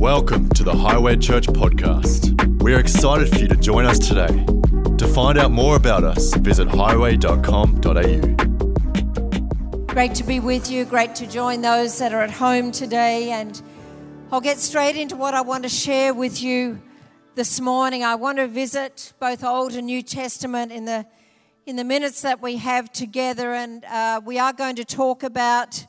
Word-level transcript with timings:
Welcome 0.00 0.48
to 0.50 0.64
the 0.64 0.74
Highway 0.74 1.18
Church 1.18 1.46
podcast. 1.46 2.62
We 2.62 2.72
are 2.74 2.80
excited 2.80 3.28
for 3.28 3.36
you 3.36 3.48
to 3.48 3.54
join 3.54 3.84
us 3.84 3.98
today. 3.98 4.46
To 4.96 5.06
find 5.06 5.38
out 5.38 5.50
more 5.50 5.76
about 5.76 6.04
us, 6.04 6.32
visit 6.36 6.68
highway.com.au. 6.68 7.74
Great 9.92 10.14
to 10.14 10.24
be 10.24 10.40
with 10.40 10.70
you. 10.70 10.86
Great 10.86 11.14
to 11.16 11.26
join 11.26 11.60
those 11.60 11.98
that 11.98 12.14
are 12.14 12.22
at 12.22 12.30
home 12.30 12.72
today. 12.72 13.30
And 13.30 13.60
I'll 14.32 14.40
get 14.40 14.56
straight 14.56 14.96
into 14.96 15.16
what 15.16 15.34
I 15.34 15.42
want 15.42 15.64
to 15.64 15.68
share 15.68 16.14
with 16.14 16.42
you 16.42 16.80
this 17.34 17.60
morning. 17.60 18.02
I 18.02 18.14
want 18.14 18.38
to 18.38 18.46
visit 18.46 19.12
both 19.20 19.44
Old 19.44 19.74
and 19.74 19.84
New 19.84 20.00
Testament 20.00 20.72
in 20.72 20.86
the 20.86 21.04
in 21.66 21.76
the 21.76 21.84
minutes 21.84 22.22
that 22.22 22.40
we 22.40 22.56
have 22.56 22.90
together, 22.90 23.52
and 23.52 23.84
uh, 23.84 24.22
we 24.24 24.38
are 24.38 24.54
going 24.54 24.76
to 24.76 24.84
talk 24.86 25.22
about 25.22 25.86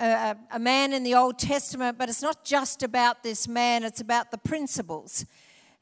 a, 0.00 0.36
a 0.52 0.58
man 0.58 0.92
in 0.92 1.02
the 1.02 1.14
Old 1.14 1.38
Testament, 1.38 1.98
but 1.98 2.08
it's 2.08 2.22
not 2.22 2.44
just 2.44 2.82
about 2.82 3.22
this 3.22 3.46
man, 3.46 3.84
it's 3.84 4.00
about 4.00 4.30
the 4.30 4.38
principles. 4.38 5.26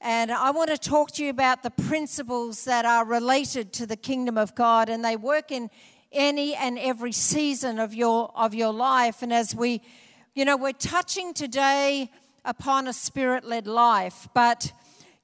And 0.00 0.30
I 0.30 0.50
want 0.50 0.70
to 0.70 0.78
talk 0.78 1.12
to 1.12 1.24
you 1.24 1.30
about 1.30 1.62
the 1.62 1.70
principles 1.70 2.64
that 2.64 2.84
are 2.84 3.04
related 3.04 3.72
to 3.74 3.86
the 3.86 3.96
kingdom 3.96 4.38
of 4.38 4.54
God, 4.54 4.88
and 4.88 5.04
they 5.04 5.16
work 5.16 5.50
in 5.50 5.70
any 6.12 6.54
and 6.54 6.78
every 6.78 7.12
season 7.12 7.78
of 7.78 7.92
your 7.94 8.30
of 8.34 8.54
your 8.54 8.72
life. 8.72 9.22
And 9.22 9.32
as 9.32 9.54
we, 9.54 9.80
you 10.34 10.44
know, 10.44 10.56
we're 10.56 10.72
touching 10.72 11.34
today 11.34 12.10
upon 12.44 12.88
a 12.88 12.92
spirit-led 12.92 13.66
life, 13.66 14.28
but 14.34 14.72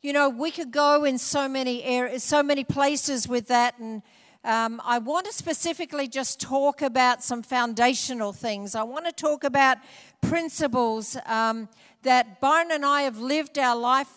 you 0.03 0.13
know, 0.13 0.29
we 0.29 0.51
could 0.51 0.71
go 0.71 1.05
in 1.05 1.19
so 1.19 1.49
many 1.49 1.83
areas, 1.83 2.23
so 2.23 2.43
many 2.43 2.65
places 2.65 3.27
with 3.27 3.49
that, 3.49 3.79
and 3.79 4.03
um, 4.45 4.81
I 4.85 4.99
want 4.99 5.27
to 5.27 5.33
specifically 5.33 6.07
just 6.07 6.39
talk 6.39 6.83
about 6.83 7.25
some 7.25 7.43
foundational 7.43 8.33
things. 8.33 8.75
I 8.75 8.83
want 8.83 9.07
to 9.07 9.13
talk 9.13 9.43
about 9.43 9.79
principles 10.21 11.17
um, 11.27 11.69
that 12.03 12.41
Byron 12.41 12.71
and 12.71 12.85
I 12.85 13.03
have 13.03 13.19
lived 13.19 13.59
our 13.59 13.77
life 13.77 14.09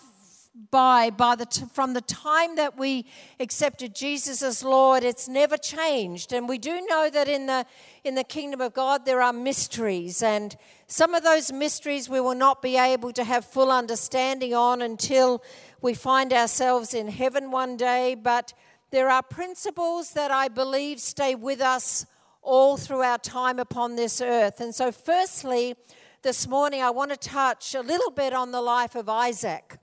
by, 0.72 1.12
by 1.12 1.36
the 1.36 1.46
t- 1.46 1.66
from 1.72 1.94
the 1.94 2.02
time 2.02 2.56
that 2.56 2.78
we 2.78 3.06
accepted 3.40 3.96
Jesus 3.96 4.42
as 4.42 4.64
Lord. 4.64 5.04
It's 5.04 5.28
never 5.28 5.56
changed, 5.56 6.34
and 6.34 6.50
we 6.50 6.58
do 6.58 6.86
know 6.88 7.10
that 7.10 7.28
in 7.28 7.46
the 7.46 7.66
in 8.04 8.16
the 8.16 8.24
kingdom 8.24 8.62
of 8.62 8.74
God 8.74 9.06
there 9.06 9.22
are 9.22 9.34
mysteries, 9.34 10.24
and 10.24 10.58
some 10.88 11.14
of 11.14 11.24
those 11.24 11.52
mysteries 11.52 12.10
we 12.10 12.20
will 12.20 12.36
not 12.36 12.62
be 12.62 12.78
able 12.78 13.14
to 13.14 13.24
have 13.24 13.46
full 13.46 13.72
understanding 13.72 14.54
on 14.54 14.82
until 14.82 15.44
we 15.82 15.94
find 15.94 16.34
ourselves 16.34 16.94
in 16.94 17.08
heaven 17.08 17.52
one 17.52 17.78
day, 17.78 18.16
but 18.16 18.54
there 18.90 19.10
are 19.10 19.22
principles 19.22 20.12
that 20.12 20.32
I 20.32 20.48
believe 20.48 21.00
stay 21.00 21.36
with 21.36 21.60
us 21.60 22.06
all 22.42 22.78
through 22.78 23.02
our 23.02 23.18
time 23.18 23.60
upon 23.60 23.96
this 23.96 24.22
earth. 24.22 24.62
And 24.62 24.74
so, 24.74 24.92
firstly, 24.92 25.76
this 26.24 26.48
morning 26.48 26.82
I 26.82 26.92
want 26.92 27.12
to 27.12 27.18
touch 27.18 27.76
a 27.76 27.82
little 27.82 28.12
bit 28.12 28.34
on 28.34 28.52
the 28.52 28.62
life 28.62 28.96
of 28.96 29.10
Isaac. 29.10 29.78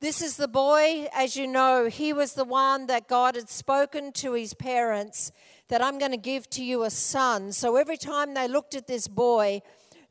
This 0.00 0.20
is 0.20 0.36
the 0.36 0.48
boy, 0.48 1.08
as 1.14 1.34
you 1.36 1.46
know, 1.46 1.88
he 1.88 2.12
was 2.12 2.34
the 2.34 2.44
one 2.44 2.86
that 2.88 3.08
God 3.08 3.36
had 3.36 3.48
spoken 3.48 4.12
to 4.12 4.34
his 4.34 4.52
parents 4.52 5.32
that 5.68 5.82
I'm 5.82 5.98
going 5.98 6.10
to 6.10 6.18
give 6.18 6.50
to 6.50 6.62
you 6.62 6.82
a 6.82 6.90
son. 6.90 7.52
So 7.52 7.76
every 7.76 7.96
time 7.96 8.34
they 8.34 8.46
looked 8.46 8.74
at 8.74 8.86
this 8.86 9.08
boy, 9.08 9.62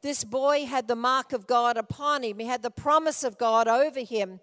this 0.01 0.23
boy 0.23 0.65
had 0.65 0.87
the 0.87 0.95
mark 0.95 1.31
of 1.31 1.45
God 1.45 1.77
upon 1.77 2.23
him. 2.23 2.39
He 2.39 2.47
had 2.47 2.63
the 2.63 2.71
promise 2.71 3.23
of 3.23 3.37
God 3.37 3.67
over 3.67 3.99
him. 3.99 4.39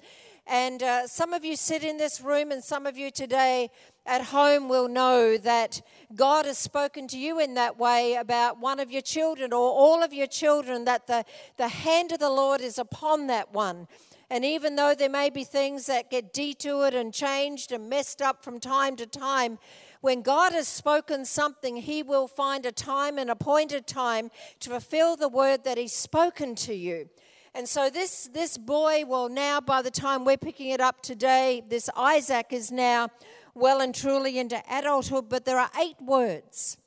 And 0.47 0.83
uh, 0.83 1.07
some 1.07 1.33
of 1.33 1.45
you 1.45 1.57
sit 1.57 1.85
in 1.85 1.97
this 1.97 2.21
room, 2.21 2.51
and 2.51 2.63
some 2.63 2.87
of 2.87 2.97
you 2.97 3.11
today 3.11 3.71
at 4.07 4.25
home 4.27 4.69
will 4.69 4.89
know 4.89 5.37
that 5.37 5.81
God 6.15 6.47
has 6.47 6.59
spoken 6.59 7.07
to 7.09 7.19
you 7.19 7.39
in 7.39 7.55
that 7.55 7.79
way 7.79 8.15
about 8.15 8.59
one 8.59 8.81
of 8.81 8.91
your 8.91 9.03
children 9.03 9.53
or 9.53 9.71
all 9.71 10.03
of 10.03 10.13
your 10.13 10.27
children, 10.27 10.85
that 10.87 11.07
the, 11.07 11.25
the 11.57 11.69
hand 11.69 12.13
of 12.13 12.19
the 12.19 12.31
Lord 12.31 12.61
is 12.61 12.79
upon 12.79 13.27
that 13.29 13.53
one. 13.53 13.87
And 14.31 14.45
even 14.45 14.77
though 14.77 14.95
there 14.95 15.11
may 15.11 15.29
be 15.29 15.43
things 15.43 15.87
that 15.87 16.09
get 16.09 16.33
detoured 16.33 16.95
and 16.95 17.13
changed 17.13 17.73
and 17.73 17.91
messed 17.91 18.23
up 18.23 18.45
from 18.45 18.61
time 18.61 18.95
to 18.97 19.07
time, 19.07 19.59
when 20.01 20.23
God 20.23 20.53
has 20.53 20.69
spoken 20.69 21.25
something, 21.25 21.77
He 21.77 22.03
will 22.03 22.29
find 22.29 22.65
a 22.65 22.73
time, 22.73 23.19
an 23.19 23.29
appointed 23.29 23.87
time, 23.87 24.31
to 24.61 24.71
fulfill 24.71 25.17
the 25.17 25.29
word 25.29 25.65
that 25.65 25.79
He's 25.79 25.93
spoken 25.93 26.55
to 26.57 26.75
you. 26.75 27.11
And 27.55 27.69
so 27.69 27.91
this, 27.91 28.29
this 28.33 28.57
boy, 28.57 29.05
well, 29.07 29.29
now 29.29 29.61
by 29.61 29.83
the 29.83 29.91
time 29.91 30.25
we're 30.25 30.37
picking 30.37 30.71
it 30.71 30.81
up 30.81 31.03
today, 31.03 31.63
this 31.69 31.91
Isaac 31.97 32.47
is 32.51 32.71
now 32.71 33.09
well 33.55 33.81
and 33.81 33.95
truly 33.95 34.39
into 34.39 34.63
adulthood, 34.71 35.29
but 35.29 35.45
there 35.45 35.59
are 35.59 35.71
eight 35.81 36.01
words. 36.01 36.79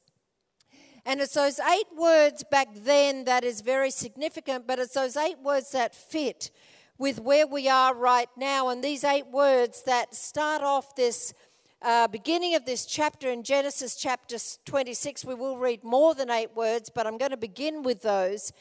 And 1.06 1.20
it's 1.20 1.34
those 1.34 1.60
eight 1.60 1.88
words 1.98 2.46
back 2.50 2.70
then 2.74 3.26
that 3.26 3.44
is 3.44 3.60
very 3.60 3.92
significant, 3.92 4.66
but 4.66 4.80
it's 4.80 4.94
those 4.94 5.18
eight 5.18 5.40
words 5.40 5.72
that 5.72 5.94
fit 5.94 6.50
with 6.98 7.20
where 7.20 7.46
we 7.46 7.68
are 7.68 7.94
right 7.94 8.30
now. 8.38 8.70
And 8.70 8.82
these 8.82 9.04
eight 9.04 9.28
words 9.28 9.84
that 9.84 10.16
start 10.16 10.62
off 10.62 10.96
this 10.96 11.34
uh, 11.82 12.08
beginning 12.08 12.56
of 12.56 12.66
this 12.66 12.86
chapter 12.86 13.30
in 13.30 13.44
Genesis 13.44 13.98
chapter 13.98 14.38
26. 14.64 15.26
We 15.26 15.34
will 15.36 15.58
read 15.58 15.84
more 15.84 16.16
than 16.16 16.30
eight 16.30 16.56
words, 16.56 16.90
but 16.90 17.06
I'm 17.06 17.18
going 17.18 17.32
to 17.32 17.38
begin 17.38 17.84
with 17.84 18.02
those. 18.02 18.54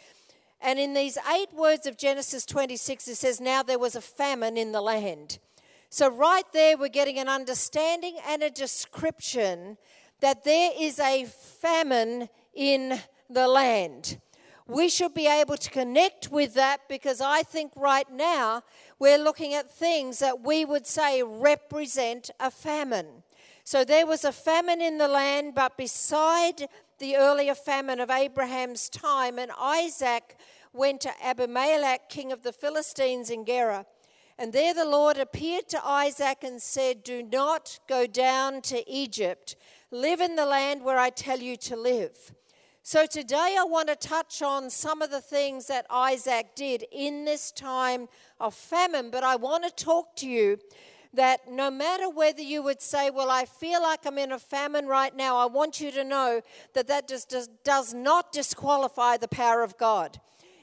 And 0.62 0.78
in 0.78 0.94
these 0.94 1.18
eight 1.34 1.52
words 1.52 1.86
of 1.86 1.98
Genesis 1.98 2.46
26, 2.46 3.08
it 3.08 3.16
says, 3.16 3.40
Now 3.40 3.64
there 3.64 3.80
was 3.80 3.96
a 3.96 4.00
famine 4.00 4.56
in 4.56 4.70
the 4.70 4.80
land. 4.80 5.40
So, 5.90 6.08
right 6.08 6.44
there, 6.52 6.78
we're 6.78 6.88
getting 6.88 7.18
an 7.18 7.28
understanding 7.28 8.16
and 8.26 8.42
a 8.42 8.48
description 8.48 9.76
that 10.20 10.44
there 10.44 10.70
is 10.78 11.00
a 11.00 11.24
famine 11.24 12.28
in 12.54 13.00
the 13.28 13.48
land. 13.48 14.18
We 14.68 14.88
should 14.88 15.14
be 15.14 15.26
able 15.26 15.56
to 15.56 15.68
connect 15.68 16.30
with 16.30 16.54
that 16.54 16.88
because 16.88 17.20
I 17.20 17.42
think 17.42 17.72
right 17.74 18.10
now 18.10 18.62
we're 19.00 19.18
looking 19.18 19.54
at 19.54 19.70
things 19.70 20.20
that 20.20 20.42
we 20.42 20.64
would 20.64 20.86
say 20.86 21.24
represent 21.24 22.30
a 22.38 22.52
famine. 22.52 23.24
So, 23.64 23.84
there 23.84 24.06
was 24.06 24.24
a 24.24 24.32
famine 24.32 24.80
in 24.80 24.98
the 24.98 25.08
land, 25.08 25.56
but 25.56 25.76
beside 25.76 26.68
the 27.02 27.16
earlier 27.16 27.54
famine 27.54 27.98
of 27.98 28.10
Abraham's 28.10 28.88
time, 28.88 29.36
and 29.36 29.50
Isaac 29.58 30.36
went 30.72 31.00
to 31.00 31.10
Abimelech, 31.20 32.08
king 32.08 32.30
of 32.30 32.44
the 32.44 32.52
Philistines 32.52 33.28
in 33.28 33.44
Gerar. 33.44 33.86
And 34.38 34.52
there 34.52 34.72
the 34.72 34.84
Lord 34.84 35.18
appeared 35.18 35.68
to 35.70 35.84
Isaac 35.84 36.44
and 36.44 36.62
said, 36.62 37.02
Do 37.02 37.24
not 37.24 37.80
go 37.88 38.06
down 38.06 38.62
to 38.62 38.88
Egypt. 38.88 39.56
Live 39.90 40.20
in 40.20 40.36
the 40.36 40.46
land 40.46 40.84
where 40.84 40.96
I 40.96 41.10
tell 41.10 41.40
you 41.40 41.56
to 41.56 41.76
live. 41.76 42.32
So 42.84 43.04
today 43.04 43.56
I 43.58 43.64
want 43.64 43.88
to 43.88 43.96
touch 43.96 44.40
on 44.40 44.70
some 44.70 45.02
of 45.02 45.10
the 45.10 45.20
things 45.20 45.66
that 45.66 45.86
Isaac 45.90 46.54
did 46.54 46.84
in 46.92 47.24
this 47.24 47.50
time 47.50 48.08
of 48.38 48.54
famine, 48.54 49.10
but 49.10 49.24
I 49.24 49.34
want 49.34 49.64
to 49.64 49.84
talk 49.84 50.14
to 50.16 50.28
you 50.28 50.60
that 51.14 51.50
no 51.50 51.70
matter 51.70 52.08
whether 52.08 52.42
you 52.42 52.62
would 52.62 52.80
say, 52.80 53.10
Well, 53.10 53.30
I 53.30 53.44
feel 53.44 53.82
like 53.82 54.06
I'm 54.06 54.18
in 54.18 54.32
a 54.32 54.38
famine 54.38 54.86
right 54.86 55.14
now, 55.14 55.36
I 55.36 55.46
want 55.46 55.80
you 55.80 55.90
to 55.92 56.04
know 56.04 56.42
that 56.74 56.88
that 56.88 57.08
just 57.08 57.28
does, 57.28 57.48
does 57.64 57.92
not 57.94 58.32
disqualify 58.32 59.16
the 59.16 59.28
power 59.28 59.62
of 59.62 59.76
God. 59.76 60.18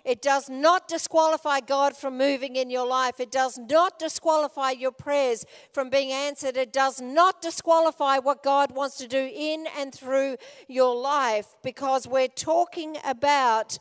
It 0.05 0.21
does 0.21 0.49
not 0.49 0.87
disqualify 0.87 1.59
God 1.59 1.95
from 1.95 2.17
moving 2.17 2.55
in 2.55 2.69
your 2.69 2.87
life. 2.87 3.19
It 3.19 3.31
does 3.31 3.57
not 3.57 3.99
disqualify 3.99 4.71
your 4.71 4.91
prayers 4.91 5.45
from 5.71 5.89
being 5.89 6.11
answered. 6.11 6.57
It 6.57 6.73
does 6.73 7.01
not 7.01 7.41
disqualify 7.41 8.17
what 8.17 8.41
God 8.41 8.71
wants 8.71 8.97
to 8.97 9.07
do 9.07 9.29
in 9.31 9.67
and 9.77 9.93
through 9.93 10.37
your 10.67 10.95
life 10.95 11.47
because 11.63 12.07
we're 12.07 12.27
talking 12.27 12.97
about 13.05 13.77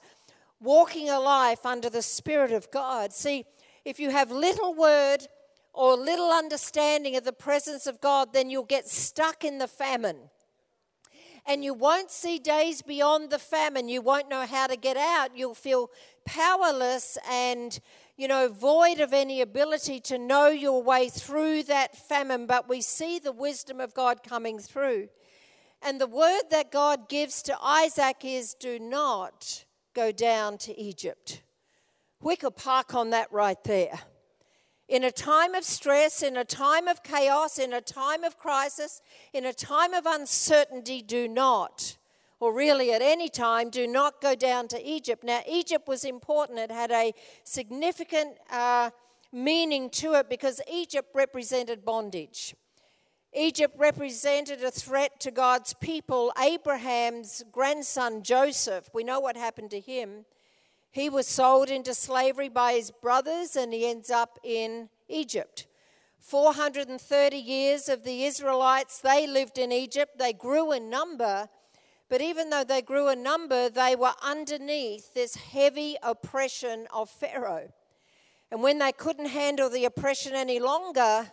walking 0.61 1.09
a 1.09 1.21
life 1.21 1.65
under 1.65 1.89
the 1.89 2.03
Spirit 2.03 2.53
of 2.53 2.71
God. 2.71 3.13
See, 3.13 3.45
if 3.85 4.01
you 4.01 4.11
have 4.11 4.31
little 4.31 4.75
word 4.75 5.29
or 5.79 5.97
little 5.97 6.33
understanding 6.33 7.15
of 7.15 7.23
the 7.23 7.33
presence 7.33 7.87
of 7.87 8.01
God, 8.01 8.33
then 8.33 8.51
you'll 8.51 8.65
get 8.65 8.89
stuck 8.89 9.45
in 9.45 9.59
the 9.59 9.69
famine. 9.69 10.17
And 11.47 11.65
you 11.65 11.73
won't 11.73 12.11
see 12.11 12.41
days 12.41 12.83
beyond 12.83 13.31
the 13.31 13.39
famine. 13.39 13.89
You 13.89 14.03
won't 14.03 14.29
know 14.29 14.45
how 14.45 14.67
to 14.67 14.77
get 14.77 14.97
out. 14.97 15.37
You'll 15.37 15.55
feel 15.55 15.93
powerless 16.25 17.17
and, 17.31 17.79
you 18.17 18.27
know, 18.27 18.49
void 18.49 18.99
of 18.99 19.13
any 19.13 19.41
ability 19.41 20.01
to 20.01 20.19
know 20.19 20.49
your 20.49 20.83
way 20.83 21.09
through 21.09 21.63
that 21.65 21.97
famine. 21.97 22.47
But 22.47 22.69
we 22.69 22.81
see 22.81 23.21
the 23.21 23.31
wisdom 23.31 23.81
of 23.81 23.95
God 23.95 24.25
coming 24.25 24.59
through. 24.59 25.09
And 25.81 26.01
the 26.01 26.09
word 26.09 26.43
that 26.51 26.73
God 26.73 27.09
gives 27.09 27.41
to 27.43 27.57
Isaac 27.63 28.25
is 28.25 28.55
do 28.55 28.81
not 28.81 29.65
go 29.95 30.11
down 30.11 30.59
to 30.59 30.77
Egypt. 30.77 31.41
We 32.21 32.35
could 32.35 32.57
park 32.57 32.97
on 32.97 33.11
that 33.11 33.31
right 33.31 33.63
there. 33.63 34.01
In 34.89 35.05
a 35.05 35.11
time 35.11 35.55
of 35.55 35.65
stress, 35.65 36.23
in 36.23 36.39
a 36.39 36.45
time 36.45 36.89
of 36.89 37.03
chaos, 37.03 37.59
in 37.59 37.75
a 37.75 37.81
time 37.81 38.25
of 38.25 38.39
crisis, 38.39 39.03
in 39.35 39.45
a 39.45 39.53
time 39.53 39.93
of 39.93 40.07
uncertainty, 40.07 41.03
do 41.03 41.29
not, 41.29 41.99
or 42.41 42.55
really 42.55 42.93
at 42.93 43.03
any 43.03 43.29
time, 43.29 43.69
do 43.69 43.87
not 43.87 44.23
go 44.23 44.35
down 44.35 44.67
to 44.69 44.83
Egypt. 44.83 45.23
Now, 45.23 45.43
Egypt 45.47 45.87
was 45.89 46.05
important, 46.05 46.59
it 46.59 46.71
had 46.71 46.91
a 46.91 47.13
significant 47.45 48.39
uh, 48.51 48.89
meaning 49.31 49.91
to 49.91 50.15
it 50.15 50.31
because 50.31 50.63
Egypt 50.73 51.11
represented 51.15 51.85
bondage. 51.85 52.55
Egypt 53.35 53.75
represented 53.79 54.65
a 54.65 54.71
threat 54.71 55.21
to 55.21 55.31
God's 55.31 55.75
people. 55.75 56.33
Abraham's 56.41 57.45
grandson 57.53 58.23
Joseph, 58.23 58.89
we 58.95 59.05
know 59.05 59.21
what 59.21 59.37
happened 59.37 59.71
to 59.73 59.81
him. 59.81 60.25
He 60.91 61.09
was 61.09 61.27
sold 61.27 61.69
into 61.69 61.95
slavery 61.95 62.49
by 62.49 62.73
his 62.73 62.91
brothers 62.91 63.57
and 63.57 63.73
he 63.73 63.87
ends 63.89 64.11
up 64.11 64.39
in 64.43 64.89
Egypt. 65.09 65.67
430 66.19 67.37
years 67.37 67.89
of 67.89 68.05
the 68.05 68.25
Israelites, 68.25 69.01
they 69.01 69.27
lived 69.27 69.59
in 69.59 69.73
Egypt. 69.73 70.19
They 70.19 70.33
grew 70.33 70.73
in 70.73 70.91
number, 70.91 71.49
but 72.09 72.21
even 72.21 72.51
though 72.51 72.65
they 72.65 72.83
grew 72.83 73.09
in 73.09 73.23
number, 73.23 73.69
they 73.69 73.95
were 73.97 74.15
underneath 74.23 75.15
this 75.15 75.37
heavy 75.37 75.97
oppression 76.03 76.87
of 76.93 77.09
Pharaoh. 77.09 77.73
And 78.51 78.63
when 78.63 78.79
they 78.79 78.93
couldn't 78.93 79.27
handle 79.27 79.69
the 79.69 79.85
oppression 79.85 80.35
any 80.35 80.59
longer, 80.59 81.31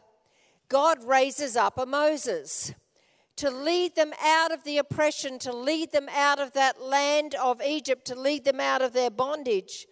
God 0.67 1.03
raises 1.03 1.55
up 1.55 1.77
a 1.77 1.85
Moses 1.85 2.73
to 3.37 3.49
lead 3.49 3.95
them 3.95 4.13
out 4.23 4.51
of 4.51 4.63
the 4.63 4.77
oppression, 4.77 5.39
to 5.39 5.53
lead 5.53 5.91
them 5.91 6.07
out 6.09 6.39
of 6.39 6.53
that 6.53 6.81
land 6.81 7.35
of 7.35 7.61
Egypt, 7.61 8.05
to 8.05 8.15
lead 8.15 8.45
them 8.45 8.59
out 8.59 8.81
of 8.81 8.93
their 8.93 9.09
bondage. 9.09 9.87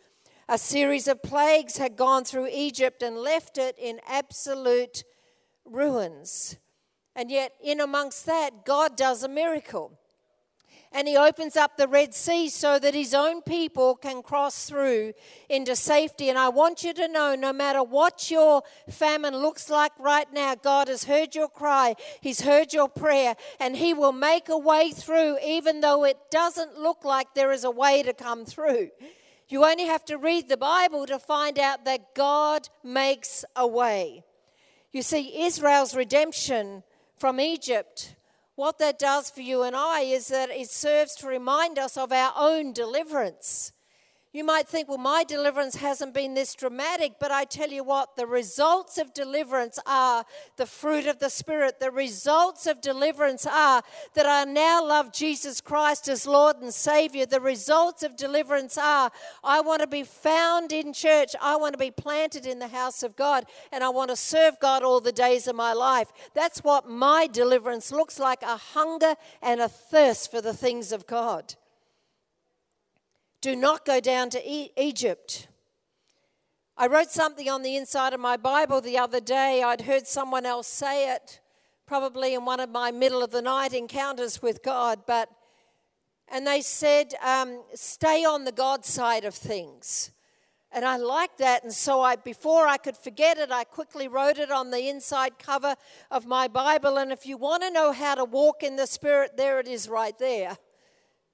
A 0.47 0.57
series 0.57 1.07
of 1.07 1.23
plagues 1.23 1.77
had 1.77 1.95
gone 1.95 2.23
through 2.23 2.47
Egypt 2.51 3.01
and 3.01 3.17
left 3.17 3.57
it 3.57 3.75
in 3.77 3.99
absolute 4.07 5.03
ruins. 5.65 6.57
And 7.15 7.29
yet, 7.29 7.53
in 7.63 7.79
amongst 7.79 8.25
that, 8.25 8.65
God 8.65 8.97
does 8.97 9.23
a 9.23 9.29
miracle 9.29 9.99
and 10.93 11.07
he 11.07 11.17
opens 11.17 11.57
up 11.57 11.75
the 11.75 11.87
Red 11.87 12.13
Sea 12.13 12.49
so 12.49 12.77
that 12.79 12.93
his 12.93 13.13
own 13.13 13.41
people 13.41 13.95
can 13.95 14.21
cross 14.21 14.69
through 14.69 15.13
into 15.49 15.75
safety. 15.75 16.29
And 16.29 16.37
I 16.37 16.49
want 16.49 16.83
you 16.83 16.93
to 16.93 17.07
know 17.07 17.35
no 17.35 17.51
matter 17.51 17.83
what 17.83 18.29
your 18.29 18.61
famine 18.89 19.35
looks 19.37 19.69
like 19.69 19.91
right 19.99 20.31
now, 20.31 20.55
God 20.55 20.87
has 20.87 21.05
heard 21.05 21.35
your 21.35 21.49
cry, 21.49 21.95
he's 22.21 22.41
heard 22.41 22.73
your 22.73 22.87
prayer, 22.87 23.35
and 23.59 23.75
he 23.75 23.93
will 23.93 24.11
make 24.11 24.49
a 24.49 24.57
way 24.57 24.91
through, 24.91 25.37
even 25.43 25.81
though 25.81 26.03
it 26.03 26.17
doesn't 26.29 26.77
look 26.77 27.03
like 27.03 27.33
there 27.33 27.51
is 27.51 27.63
a 27.63 27.71
way 27.71 28.03
to 28.03 28.13
come 28.13 28.45
through. 28.45 28.89
You 29.49 29.65
only 29.65 29.85
have 29.85 30.05
to 30.05 30.17
read 30.17 30.49
the 30.49 30.57
Bible 30.57 31.05
to 31.05 31.19
find 31.19 31.59
out 31.59 31.85
that 31.85 32.15
God 32.15 32.69
makes 32.83 33.43
a 33.55 33.67
way. 33.67 34.23
You 34.91 35.01
see, 35.01 35.43
Israel's 35.43 35.95
redemption 35.95 36.83
from 37.17 37.39
Egypt 37.39 38.15
what 38.55 38.77
that 38.79 38.97
does 38.97 39.29
for 39.29 39.41
you 39.41 39.63
and 39.63 39.75
I 39.75 40.01
is 40.01 40.29
that 40.29 40.49
it 40.49 40.69
serves 40.69 41.15
to 41.15 41.27
remind 41.27 41.77
us 41.77 41.97
of 41.97 42.11
our 42.11 42.33
own 42.37 42.71
deliverance. 42.71 43.72
You 44.33 44.43
might 44.43 44.67
think, 44.67 44.89
well, 44.89 44.97
my 44.97 45.23
deliverance 45.23 45.75
hasn't 45.75 46.15
been 46.15 46.33
this 46.33 46.55
dramatic, 46.55 47.13
but 47.19 47.29
I 47.29 47.43
tell 47.43 47.69
you 47.69 47.83
what, 47.83 48.15
the 48.15 48.25
results 48.25 48.97
of 48.97 49.13
deliverance 49.13 49.77
are 49.85 50.25
the 50.55 50.65
fruit 50.65 51.05
of 51.05 51.19
the 51.19 51.29
Spirit. 51.29 51.79
The 51.79 51.91
results 51.91 52.65
of 52.65 52.81
deliverance 52.81 53.45
are 53.45 53.83
that 54.15 54.25
I 54.25 54.51
now 54.51 54.83
love 54.83 55.13
Jesus 55.13 55.61
Christ 55.61 56.07
as 56.07 56.25
Lord 56.25 56.55
and 56.63 56.73
Savior. 56.73 57.27
The 57.27 57.39
results 57.39 58.01
of 58.01 58.15
deliverance 58.17 58.75
are 58.75 59.11
I 59.43 59.61
want 59.61 59.81
to 59.81 59.87
be 59.87 60.01
found 60.01 60.71
in 60.71 60.93
church. 60.93 61.35
I 61.39 61.55
want 61.55 61.73
to 61.73 61.79
be 61.79 61.91
planted 61.91 62.47
in 62.47 62.57
the 62.57 62.69
house 62.69 63.03
of 63.03 63.15
God, 63.15 63.45
and 63.71 63.83
I 63.83 63.89
want 63.89 64.09
to 64.09 64.15
serve 64.15 64.59
God 64.59 64.81
all 64.81 64.99
the 64.99 65.11
days 65.11 65.47
of 65.47 65.55
my 65.55 65.73
life. 65.73 66.11
That's 66.33 66.63
what 66.63 66.89
my 66.89 67.27
deliverance 67.27 67.91
looks 67.91 68.17
like 68.17 68.41
a 68.41 68.57
hunger 68.57 69.13
and 69.43 69.61
a 69.61 69.69
thirst 69.69 70.31
for 70.31 70.41
the 70.41 70.55
things 70.55 70.91
of 70.91 71.05
God. 71.05 71.53
Do 73.43 73.57
not 73.57 73.83
go 73.83 73.99
down 73.99 74.29
to 74.29 74.49
e- 74.49 74.71
Egypt. 74.77 75.49
I 76.77 76.87
wrote 76.87 77.11
something 77.11 77.49
on 77.49 77.61
the 77.61 77.75
inside 77.75 78.13
of 78.13 78.21
my 78.21 78.37
Bible 78.37 78.79
the 78.79 78.97
other 78.97 79.19
day. 79.19 79.61
I'd 79.61 79.81
heard 79.81 80.07
someone 80.07 80.45
else 80.45 80.65
say 80.65 81.13
it, 81.13 81.41
probably 81.85 82.35
in 82.35 82.45
one 82.45 82.61
of 82.61 82.69
my 82.69 82.89
middle 82.89 83.21
of 83.21 83.31
the 83.31 83.41
night 83.41 83.73
encounters 83.73 84.41
with 84.41 84.63
God, 84.63 85.01
but 85.05 85.29
and 86.29 86.47
they 86.47 86.61
said, 86.61 87.15
um, 87.21 87.63
"Stay 87.75 88.23
on 88.23 88.45
the 88.45 88.53
God 88.53 88.85
side 88.85 89.25
of 89.25 89.35
things." 89.35 90.11
And 90.71 90.85
I 90.85 90.95
like 90.95 91.35
that, 91.39 91.63
and 91.63 91.73
so 91.73 91.99
I, 91.99 92.15
before 92.15 92.65
I 92.65 92.77
could 92.77 92.95
forget 92.95 93.37
it, 93.37 93.51
I 93.51 93.65
quickly 93.65 94.07
wrote 94.07 94.37
it 94.37 94.51
on 94.51 94.71
the 94.71 94.87
inside 94.87 95.37
cover 95.37 95.75
of 96.09 96.25
my 96.25 96.47
Bible. 96.47 96.97
And 96.97 97.11
if 97.11 97.25
you 97.25 97.35
want 97.35 97.63
to 97.63 97.71
know 97.71 97.91
how 97.91 98.15
to 98.15 98.23
walk 98.23 98.63
in 98.63 98.77
the 98.77 98.87
Spirit, 98.87 99.35
there 99.35 99.59
it 99.59 99.67
is, 99.67 99.89
right 99.89 100.17
there. 100.17 100.57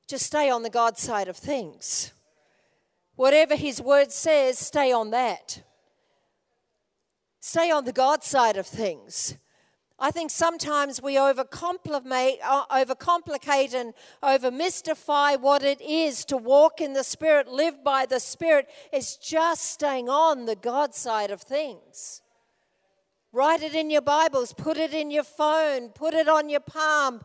Just 0.10 0.26
stay 0.26 0.50
on 0.50 0.64
the 0.64 0.72
God 0.72 0.98
side 0.98 1.28
of 1.28 1.38
things. 1.38 2.14
Whatever 3.16 3.56
His 3.56 3.80
word 3.80 4.12
says, 4.12 4.58
stay 4.58 4.92
on 4.92 5.12
that. 5.12 5.62
Stay 7.40 7.70
on 7.70 7.86
the 7.86 7.94
God 7.94 8.24
side 8.24 8.58
of 8.58 8.66
things. 8.66 9.38
I 10.00 10.10
think 10.10 10.32
sometimes 10.32 11.00
we 11.00 11.14
overcomplicate, 11.16 12.38
uh, 12.44 12.66
overcomplicate 12.72 13.76
and 13.76 13.94
overmystify 14.24 15.40
what 15.40 15.62
it 15.62 15.80
is 15.80 16.26
to 16.26 16.38
walk 16.38 16.82
in 16.82 16.94
the 16.94 17.04
Spirit, 17.04 17.48
live 17.48 17.84
by 17.84 18.08
the 18.08 18.20
Spirit. 18.20 18.68
It's 18.92 19.16
just 19.16 19.66
staying 19.66 20.10
on 20.10 20.46
the 20.46 20.56
God 20.56 20.96
side 20.96 21.30
of 21.30 21.44
things. 21.44 22.24
Write 23.32 23.62
it 23.62 23.76
in 23.76 23.92
your 23.92 24.02
Bibles, 24.02 24.54
put 24.54 24.78
it 24.78 24.92
in 24.92 25.12
your 25.12 25.24
phone, 25.24 25.90
put 25.90 26.16
it 26.16 26.28
on 26.28 26.50
your 26.50 26.62
palm. 26.62 27.22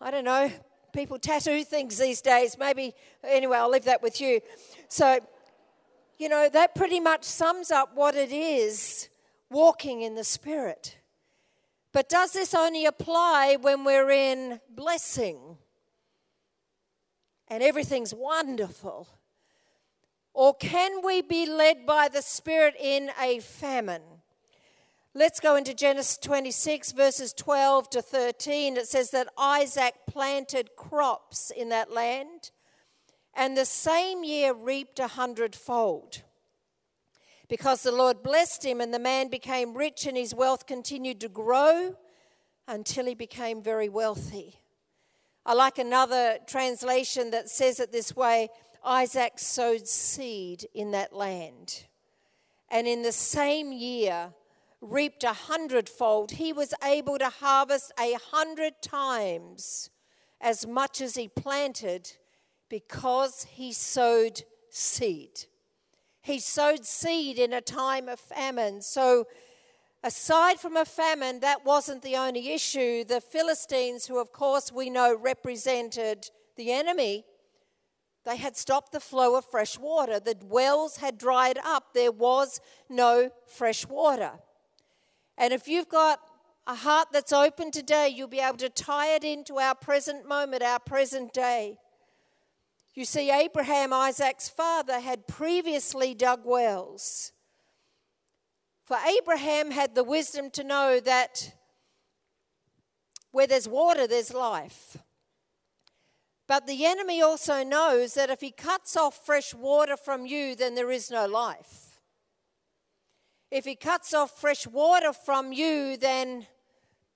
I 0.00 0.10
don't 0.10 0.24
know, 0.24 0.50
people 0.92 1.18
tattoo 1.18 1.64
things 1.64 1.98
these 1.98 2.20
days. 2.20 2.56
Maybe, 2.58 2.94
anyway, 3.24 3.58
I'll 3.58 3.70
leave 3.70 3.84
that 3.84 4.02
with 4.02 4.20
you. 4.20 4.40
So, 4.88 5.20
you 6.18 6.28
know, 6.28 6.48
that 6.52 6.74
pretty 6.74 7.00
much 7.00 7.24
sums 7.24 7.70
up 7.70 7.94
what 7.94 8.14
it 8.14 8.32
is 8.32 9.08
walking 9.50 10.02
in 10.02 10.14
the 10.14 10.24
Spirit. 10.24 10.96
But 11.92 12.08
does 12.08 12.32
this 12.32 12.54
only 12.54 12.86
apply 12.86 13.56
when 13.60 13.84
we're 13.84 14.10
in 14.10 14.60
blessing 14.68 15.58
and 17.48 17.62
everything's 17.62 18.14
wonderful? 18.14 19.08
Or 20.32 20.54
can 20.54 21.02
we 21.04 21.22
be 21.22 21.46
led 21.46 21.84
by 21.84 22.08
the 22.08 22.22
Spirit 22.22 22.74
in 22.80 23.10
a 23.20 23.40
famine? 23.40 24.02
Let's 25.12 25.40
go 25.40 25.56
into 25.56 25.74
Genesis 25.74 26.16
26, 26.18 26.92
verses 26.92 27.32
12 27.32 27.90
to 27.90 28.02
13. 28.02 28.76
It 28.76 28.86
says 28.86 29.10
that 29.10 29.26
Isaac 29.36 29.94
planted 30.08 30.70
crops 30.76 31.50
in 31.50 31.68
that 31.70 31.92
land 31.92 32.52
and 33.34 33.56
the 33.56 33.64
same 33.64 34.22
year 34.22 34.52
reaped 34.54 35.00
a 35.00 35.08
hundredfold. 35.08 36.22
Because 37.48 37.82
the 37.82 37.90
Lord 37.90 38.22
blessed 38.22 38.64
him, 38.64 38.80
and 38.80 38.94
the 38.94 39.00
man 39.00 39.28
became 39.28 39.76
rich, 39.76 40.06
and 40.06 40.16
his 40.16 40.32
wealth 40.34 40.66
continued 40.66 41.20
to 41.22 41.28
grow 41.28 41.96
until 42.68 43.06
he 43.06 43.14
became 43.14 43.62
very 43.62 43.88
wealthy. 43.88 44.60
I 45.44 45.54
like 45.54 45.78
another 45.78 46.38
translation 46.46 47.32
that 47.32 47.48
says 47.48 47.80
it 47.80 47.90
this 47.90 48.14
way 48.14 48.48
Isaac 48.84 49.38
sowed 49.38 49.88
seed 49.88 50.66
in 50.72 50.92
that 50.92 51.12
land. 51.12 51.86
And 52.70 52.86
in 52.86 53.02
the 53.02 53.10
same 53.10 53.72
year, 53.72 54.32
reaped 54.80 55.24
a 55.24 55.32
hundredfold, 55.32 56.32
he 56.32 56.52
was 56.52 56.74
able 56.82 57.18
to 57.18 57.28
harvest 57.28 57.92
a 57.98 58.14
hundred 58.30 58.80
times 58.82 59.90
as 60.40 60.66
much 60.66 61.00
as 61.00 61.16
he 61.16 61.28
planted 61.28 62.12
because 62.68 63.46
he 63.50 63.72
sowed 63.72 64.42
seed. 64.70 65.44
He 66.22 66.38
sowed 66.38 66.84
seed 66.84 67.38
in 67.38 67.52
a 67.52 67.60
time 67.60 68.08
of 68.08 68.20
famine. 68.20 68.82
So, 68.82 69.26
aside 70.02 70.60
from 70.60 70.76
a 70.76 70.84
famine, 70.84 71.40
that 71.40 71.64
wasn't 71.64 72.02
the 72.02 72.16
only 72.16 72.52
issue. 72.52 73.04
The 73.04 73.20
Philistines, 73.20 74.06
who 74.06 74.18
of 74.18 74.32
course 74.32 74.72
we 74.72 74.88
know 74.90 75.14
represented 75.14 76.30
the 76.56 76.72
enemy, 76.72 77.24
they 78.24 78.36
had 78.36 78.56
stopped 78.56 78.92
the 78.92 79.00
flow 79.00 79.36
of 79.36 79.46
fresh 79.46 79.78
water. 79.78 80.20
The 80.20 80.36
wells 80.44 80.98
had 80.98 81.16
dried 81.16 81.58
up. 81.64 81.94
There 81.94 82.12
was 82.12 82.60
no 82.88 83.30
fresh 83.46 83.86
water. 83.86 84.32
And 85.40 85.54
if 85.54 85.66
you've 85.66 85.88
got 85.88 86.20
a 86.66 86.74
heart 86.74 87.08
that's 87.12 87.32
open 87.32 87.70
today, 87.70 88.12
you'll 88.14 88.28
be 88.28 88.40
able 88.40 88.58
to 88.58 88.68
tie 88.68 89.14
it 89.14 89.24
into 89.24 89.58
our 89.58 89.74
present 89.74 90.28
moment, 90.28 90.62
our 90.62 90.78
present 90.78 91.32
day. 91.32 91.78
You 92.94 93.06
see, 93.06 93.30
Abraham, 93.30 93.94
Isaac's 93.94 94.50
father, 94.50 95.00
had 95.00 95.26
previously 95.26 96.12
dug 96.12 96.40
wells. 96.44 97.32
For 98.84 98.98
Abraham 99.18 99.70
had 99.70 99.94
the 99.94 100.04
wisdom 100.04 100.50
to 100.50 100.62
know 100.62 101.00
that 101.00 101.54
where 103.30 103.46
there's 103.46 103.66
water, 103.66 104.06
there's 104.06 104.34
life. 104.34 104.98
But 106.46 106.66
the 106.66 106.84
enemy 106.84 107.22
also 107.22 107.64
knows 107.64 108.12
that 108.12 108.28
if 108.28 108.42
he 108.42 108.50
cuts 108.50 108.94
off 108.94 109.24
fresh 109.24 109.54
water 109.54 109.96
from 109.96 110.26
you, 110.26 110.54
then 110.54 110.74
there 110.74 110.90
is 110.90 111.10
no 111.10 111.26
life. 111.26 111.89
If 113.50 113.64
he 113.64 113.74
cuts 113.74 114.14
off 114.14 114.40
fresh 114.40 114.66
water 114.66 115.12
from 115.12 115.52
you, 115.52 115.96
then 115.96 116.46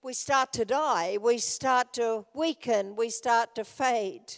we 0.03 0.13
start 0.13 0.53
to 0.55 0.65
die, 0.65 1.17
we 1.21 1.39
start 1.39 1.95
to 1.95 2.27
weaken, 2.35 2.97
we 2.97 3.09
start 3.09 3.55
to 3.55 3.65
fade. 3.65 4.35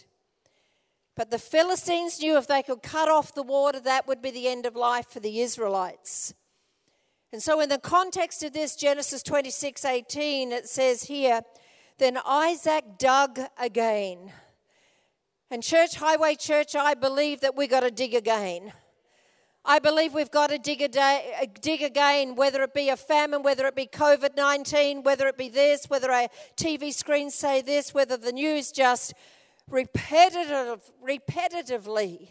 But 1.15 1.31
the 1.31 1.39
Philistines 1.39 2.21
knew 2.21 2.37
if 2.37 2.47
they 2.47 2.61
could 2.61 2.83
cut 2.83 3.09
off 3.09 3.33
the 3.33 3.41
water, 3.41 3.79
that 3.79 4.07
would 4.07 4.21
be 4.21 4.29
the 4.29 4.47
end 4.47 4.67
of 4.67 4.75
life 4.75 5.07
for 5.07 5.19
the 5.19 5.41
Israelites. 5.41 6.35
And 7.33 7.41
so, 7.41 7.59
in 7.59 7.69
the 7.69 7.79
context 7.79 8.43
of 8.43 8.53
this, 8.53 8.75
Genesis 8.75 9.23
26 9.23 9.83
18, 9.83 10.51
it 10.51 10.69
says 10.69 11.03
here, 11.03 11.41
Then 11.97 12.19
Isaac 12.25 12.99
dug 12.99 13.39
again. 13.59 14.31
And 15.49 15.63
Church, 15.63 15.95
Highway 15.95 16.35
Church, 16.35 16.75
I 16.75 16.93
believe 16.93 17.41
that 17.41 17.55
we 17.57 17.67
got 17.67 17.79
to 17.79 17.91
dig 17.91 18.13
again. 18.13 18.71
I 19.69 19.79
believe 19.79 20.13
we've 20.13 20.31
got 20.31 20.49
to 20.51 20.57
dig, 20.57 20.89
day, 20.93 21.33
uh, 21.41 21.45
dig 21.59 21.81
again, 21.81 22.35
whether 22.35 22.63
it 22.63 22.73
be 22.73 22.87
a 22.87 22.95
famine, 22.95 23.43
whether 23.43 23.67
it 23.67 23.75
be 23.75 23.85
COVID 23.85 24.37
19, 24.37 25.03
whether 25.03 25.27
it 25.27 25.37
be 25.37 25.49
this, 25.49 25.89
whether 25.89 26.09
a 26.09 26.29
TV 26.55 26.93
screen 26.93 27.29
say 27.29 27.61
this, 27.61 27.93
whether 27.93 28.15
the 28.15 28.31
news 28.31 28.71
just 28.71 29.13
repetitive, 29.69 30.89
repetitively. 31.05 32.29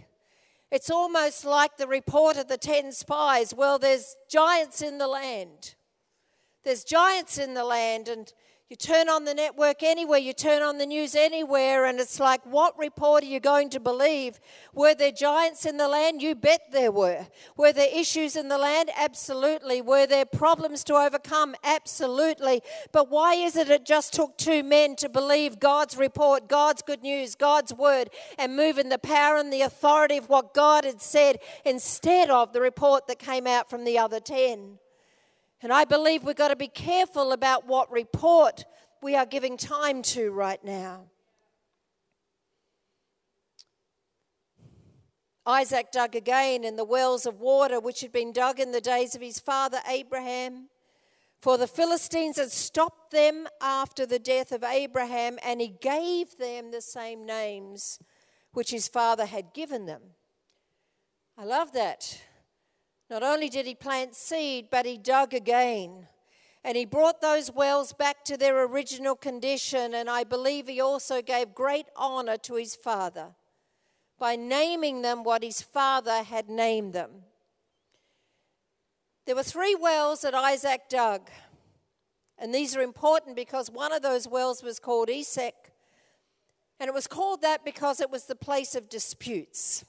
It's 0.70 0.88
almost 0.90 1.44
like 1.44 1.76
the 1.76 1.86
report 1.86 2.38
of 2.38 2.48
the 2.48 2.56
10 2.56 2.92
spies. 2.92 3.52
Well, 3.54 3.78
there's 3.78 4.16
giants 4.30 4.80
in 4.80 4.96
the 4.96 5.06
land. 5.06 5.74
There's 6.64 6.84
giants 6.84 7.36
in 7.36 7.52
the 7.52 7.64
land, 7.64 8.08
and 8.08 8.32
you 8.68 8.74
turn 8.74 9.08
on 9.08 9.24
the 9.24 9.32
network 9.32 9.84
anywhere, 9.84 10.18
you 10.18 10.32
turn 10.32 10.60
on 10.60 10.78
the 10.78 10.86
news 10.86 11.14
anywhere, 11.14 11.84
and 11.84 12.00
it's 12.00 12.18
like, 12.18 12.44
what 12.44 12.76
report 12.76 13.22
are 13.22 13.26
you 13.26 13.38
going 13.38 13.70
to 13.70 13.78
believe? 13.78 14.40
Were 14.74 14.92
there 14.92 15.12
giants 15.12 15.64
in 15.66 15.76
the 15.76 15.86
land? 15.86 16.20
You 16.20 16.34
bet 16.34 16.62
there 16.72 16.90
were. 16.90 17.28
Were 17.56 17.72
there 17.72 17.88
issues 17.94 18.34
in 18.34 18.48
the 18.48 18.58
land? 18.58 18.90
Absolutely. 18.96 19.82
Were 19.82 20.08
there 20.08 20.24
problems 20.24 20.82
to 20.84 20.94
overcome? 20.94 21.54
Absolutely. 21.62 22.60
But 22.90 23.08
why 23.08 23.34
is 23.34 23.54
it 23.54 23.70
it 23.70 23.86
just 23.86 24.12
took 24.12 24.36
two 24.36 24.64
men 24.64 24.96
to 24.96 25.08
believe 25.08 25.60
God's 25.60 25.96
report, 25.96 26.48
God's 26.48 26.82
good 26.82 27.02
news, 27.02 27.36
God's 27.36 27.72
word, 27.72 28.10
and 28.36 28.56
move 28.56 28.78
in 28.78 28.88
the 28.88 28.98
power 28.98 29.36
and 29.36 29.52
the 29.52 29.62
authority 29.62 30.16
of 30.16 30.28
what 30.28 30.54
God 30.54 30.84
had 30.84 31.00
said 31.00 31.38
instead 31.64 32.30
of 32.30 32.52
the 32.52 32.60
report 32.60 33.06
that 33.06 33.20
came 33.20 33.46
out 33.46 33.70
from 33.70 33.84
the 33.84 33.96
other 33.96 34.18
ten? 34.18 34.80
And 35.62 35.72
I 35.72 35.84
believe 35.84 36.22
we've 36.22 36.36
got 36.36 36.48
to 36.48 36.56
be 36.56 36.68
careful 36.68 37.32
about 37.32 37.66
what 37.66 37.90
report 37.90 38.64
we 39.02 39.14
are 39.16 39.26
giving 39.26 39.56
time 39.56 40.02
to 40.02 40.30
right 40.30 40.62
now. 40.62 41.04
Isaac 45.46 45.92
dug 45.92 46.16
again 46.16 46.64
in 46.64 46.74
the 46.74 46.84
wells 46.84 47.24
of 47.24 47.40
water 47.40 47.78
which 47.78 48.00
had 48.00 48.10
been 48.10 48.32
dug 48.32 48.58
in 48.58 48.72
the 48.72 48.80
days 48.80 49.14
of 49.14 49.20
his 49.22 49.38
father 49.38 49.78
Abraham. 49.88 50.68
For 51.40 51.56
the 51.56 51.68
Philistines 51.68 52.38
had 52.38 52.50
stopped 52.50 53.12
them 53.12 53.46
after 53.60 54.04
the 54.06 54.18
death 54.18 54.50
of 54.50 54.64
Abraham, 54.64 55.38
and 55.44 55.60
he 55.60 55.68
gave 55.68 56.36
them 56.38 56.72
the 56.72 56.80
same 56.80 57.24
names 57.24 58.00
which 58.52 58.70
his 58.70 58.88
father 58.88 59.26
had 59.26 59.54
given 59.54 59.86
them. 59.86 60.02
I 61.38 61.44
love 61.44 61.72
that. 61.72 62.20
Not 63.08 63.22
only 63.22 63.48
did 63.48 63.66
he 63.66 63.74
plant 63.74 64.14
seed, 64.14 64.68
but 64.70 64.86
he 64.86 64.98
dug 64.98 65.32
again. 65.32 66.08
And 66.64 66.76
he 66.76 66.84
brought 66.84 67.20
those 67.20 67.52
wells 67.52 67.92
back 67.92 68.24
to 68.24 68.36
their 68.36 68.64
original 68.64 69.14
condition. 69.14 69.94
And 69.94 70.10
I 70.10 70.24
believe 70.24 70.66
he 70.66 70.80
also 70.80 71.22
gave 71.22 71.54
great 71.54 71.86
honor 71.94 72.36
to 72.38 72.54
his 72.54 72.74
father 72.74 73.28
by 74.18 74.34
naming 74.34 75.02
them 75.02 75.22
what 75.22 75.44
his 75.44 75.62
father 75.62 76.24
had 76.24 76.48
named 76.48 76.92
them. 76.92 77.10
There 79.26 79.36
were 79.36 79.42
three 79.44 79.74
wells 79.74 80.22
that 80.22 80.34
Isaac 80.34 80.88
dug. 80.88 81.30
And 82.38 82.54
these 82.54 82.76
are 82.76 82.82
important 82.82 83.36
because 83.36 83.70
one 83.70 83.92
of 83.92 84.02
those 84.02 84.26
wells 84.26 84.62
was 84.62 84.78
called 84.78 85.08
Esek. 85.08 85.72
And 86.80 86.88
it 86.88 86.94
was 86.94 87.06
called 87.06 87.42
that 87.42 87.64
because 87.64 88.00
it 88.00 88.10
was 88.10 88.24
the 88.24 88.34
place 88.34 88.74
of 88.74 88.88
disputes. 88.88 89.84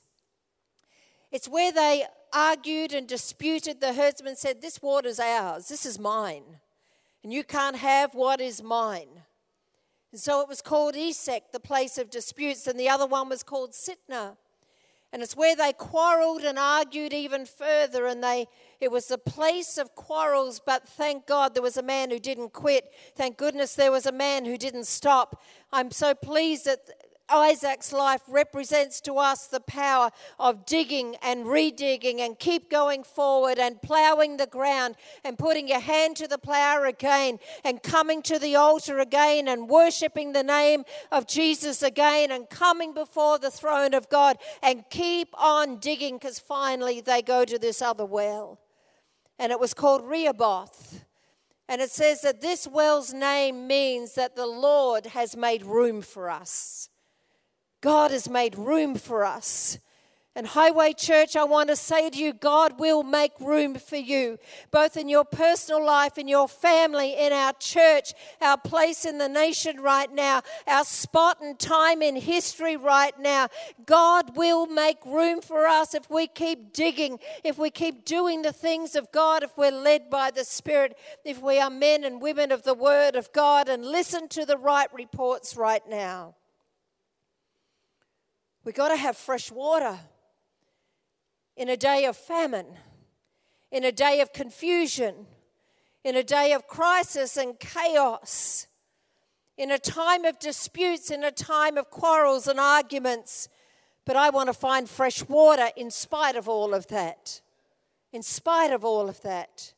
It's 1.32 1.50
where 1.50 1.72
they 1.72 2.06
argued 2.34 2.94
and 2.94 3.08
disputed. 3.08 3.82
The 3.82 3.94
herdsman 3.94 4.36
said, 4.36 4.62
This 4.62 4.82
water's 4.82 5.20
ours, 5.20 5.68
this 5.68 5.86
is 5.86 6.00
mine, 6.00 6.44
and 7.24 7.32
you 7.32 7.44
can't 7.44 7.78
have 7.78 8.14
what 8.14 8.42
is 8.42 8.62
mine. 8.62 9.24
And 10.12 10.22
so 10.22 10.42
it 10.42 10.48
was 10.48 10.62
called 10.62 10.96
Esek, 10.96 11.52
the 11.52 11.60
place 11.60 11.98
of 11.98 12.10
disputes, 12.10 12.68
and 12.68 12.80
the 12.80 12.90
other 12.90 13.06
one 13.06 13.30
was 13.30 13.44
called 13.44 13.74
Sitnah. 13.74 14.38
And 15.14 15.22
it's 15.22 15.38
where 15.38 15.56
they 15.56 15.72
quarreled 15.72 16.44
and 16.44 16.60
argued 16.60 17.14
even 17.14 17.46
further, 17.46 18.08
and 18.08 18.24
they 18.24 18.48
it 18.80 18.92
was 18.92 19.10
a 19.10 19.18
place 19.18 19.78
of 19.78 19.96
quarrels, 19.96 20.62
but 20.64 20.88
thank 20.88 21.26
God 21.26 21.54
there 21.54 21.64
was 21.64 21.78
a 21.78 21.82
man 21.82 22.12
who 22.12 22.20
didn't 22.20 22.54
quit. 22.54 22.92
Thank 23.16 23.38
goodness 23.38 23.74
there 23.74 23.92
was 23.92 24.06
a 24.06 24.12
man 24.12 24.46
who 24.46 24.58
didn't 24.58 24.86
stop. 24.86 25.42
I'm 25.72 25.92
so 25.92 26.14
pleased 26.14 26.66
that 26.66 26.82
Isaac's 27.30 27.92
life 27.92 28.22
represents 28.28 29.02
to 29.02 29.16
us 29.16 29.48
the 29.48 29.60
power 29.60 30.12
of 30.40 30.66
digging 30.66 31.16
and 31.22 31.46
redigging 31.46 32.20
and 32.20 32.38
keep 32.40 32.70
going 32.70 33.04
forward 33.04 33.60
and 33.60 33.82
plowing 33.82 34.38
the 34.38 34.48
ground 34.48 34.96
and 35.24 35.38
putting 35.38 35.68
your 35.68 35.80
hand 35.80 36.16
to 36.18 36.28
the 36.28 36.38
plow 36.38 36.84
again 36.84 37.40
and 37.64 37.84
coming 37.84 38.22
to 38.24 38.40
the 38.40 38.56
altar 38.56 39.00
again 39.00 39.48
and 39.48 39.70
worshiping 39.70 40.32
the 40.32 40.44
name 40.44 40.84
of 41.12 41.28
Jesus 41.28 41.84
again 41.84 42.32
and 42.32 42.50
coming 42.50 42.94
before 42.94 43.40
the 43.40 43.52
throne 43.52 43.94
of 43.94 44.10
God 44.10 44.38
and 44.64 44.84
keep 44.90 45.30
on 45.34 45.78
digging 45.80 46.16
because 46.16 46.40
finally 46.40 47.02
they 47.02 47.22
go 47.22 47.46
to 47.46 47.60
this 47.60 47.82
other 47.82 48.06
well. 48.06 48.60
And 49.40 49.52
it 49.52 49.60
was 49.60 49.74
called 49.74 50.06
Rehoboth. 50.06 51.04
And 51.70 51.82
it 51.82 51.92
says 51.92 52.22
that 52.22 52.42
this 52.42 52.66
well's 52.66 53.14
name 53.14 53.68
means 53.68 54.16
that 54.16 54.36
the 54.36 54.48
Lord 54.48 55.08
has 55.08 55.36
made 55.36 55.64
room 55.64 56.02
for 56.02 56.30
us. 56.30 56.90
God 57.88 58.12
has 58.12 58.28
made 58.28 58.58
room 58.58 58.96
for 58.96 59.24
us. 59.24 59.80
And 60.36 60.46
Highway 60.46 60.92
Church, 60.92 61.38
I 61.38 61.46
want 61.46 61.70
to 61.70 61.78
say 61.78 62.10
to 62.10 62.18
you, 62.18 62.34
God 62.34 62.82
will 62.82 63.02
make 63.02 63.32
room 63.40 63.76
for 63.76 63.96
you, 63.96 64.40
both 64.72 64.98
in 64.98 65.08
your 65.08 65.24
personal 65.24 65.86
life, 65.86 66.18
in 66.18 66.28
your 66.28 66.50
family, 66.50 67.18
in 67.18 67.32
our 67.32 67.54
church, 67.54 68.12
our 68.42 68.58
place 68.58 69.06
in 69.06 69.20
the 69.20 69.30
nation 69.30 69.80
right 69.80 70.12
now, 70.12 70.42
our 70.68 70.84
spot 70.84 71.38
and 71.42 71.58
time 71.58 72.02
in 72.02 72.18
history 72.18 72.76
right 72.76 73.18
now. 73.18 73.48
God 73.86 74.36
will 74.36 74.66
make 74.66 74.98
room 75.06 75.40
for 75.40 75.66
us 75.66 75.94
if 75.94 76.10
we 76.10 76.28
keep 76.28 76.74
digging, 76.74 77.20
if 77.46 77.58
we 77.58 77.70
keep 77.70 78.04
doing 78.04 78.42
the 78.42 78.52
things 78.52 78.98
of 78.98 79.14
God, 79.14 79.44
if 79.44 79.58
we're 79.58 79.72
led 79.72 80.10
by 80.10 80.30
the 80.30 80.44
Spirit, 80.44 80.98
if 81.24 81.42
we 81.42 81.58
are 81.58 81.70
men 81.70 82.04
and 82.04 82.22
women 82.22 82.52
of 82.52 82.64
the 82.64 82.74
Word 82.74 83.16
of 83.16 83.32
God 83.32 83.70
and 83.70 83.86
listen 83.86 84.28
to 84.28 84.46
the 84.46 84.58
right 84.58 84.94
reports 84.94 85.56
right 85.56 85.88
now. 85.88 86.36
We've 88.68 88.76
got 88.76 88.90
to 88.90 88.98
have 88.98 89.16
fresh 89.16 89.50
water 89.50 89.98
in 91.56 91.70
a 91.70 91.78
day 91.78 92.04
of 92.04 92.18
famine, 92.18 92.66
in 93.72 93.86
a 93.86 93.94
day 93.94 94.20
of 94.20 94.34
confusion, 94.34 95.26
in 96.04 96.18
a 96.18 96.22
day 96.22 96.52
of 96.52 96.68
crisis 96.68 97.38
and 97.38 97.58
chaos, 97.58 98.68
in 99.58 99.72
a 99.72 99.80
time 99.80 100.26
of 100.26 100.38
disputes, 100.40 101.12
in 101.12 101.24
a 101.24 101.32
time 101.32 101.78
of 101.78 101.90
quarrels 101.90 102.46
and 102.46 102.60
arguments. 102.60 103.48
But 104.06 104.18
I 104.18 104.32
want 104.32 104.48
to 104.48 104.54
find 104.54 104.90
fresh 104.90 105.26
water 105.30 105.70
in 105.78 105.90
spite 105.90 106.36
of 106.36 106.50
all 106.50 106.74
of 106.74 106.88
that. 106.88 107.40
In 108.12 108.22
spite 108.22 108.74
of 108.74 108.84
all 108.84 109.08
of 109.08 109.22
that. 109.22 109.76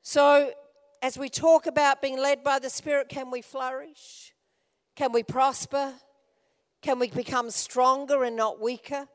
So, 0.00 0.54
as 1.02 1.18
we 1.18 1.28
talk 1.28 1.66
about 1.66 2.00
being 2.00 2.18
led 2.18 2.42
by 2.42 2.58
the 2.58 2.70
Spirit, 2.70 3.10
can 3.10 3.30
we 3.30 3.42
flourish? 3.42 4.32
Can 4.94 5.12
we 5.12 5.22
prosper? 5.22 5.92
Can 6.86 7.00
we 7.00 7.10
become 7.10 7.50
stronger 7.50 8.22
and 8.22 8.36
not 8.36 8.60
weaker? 8.60 9.08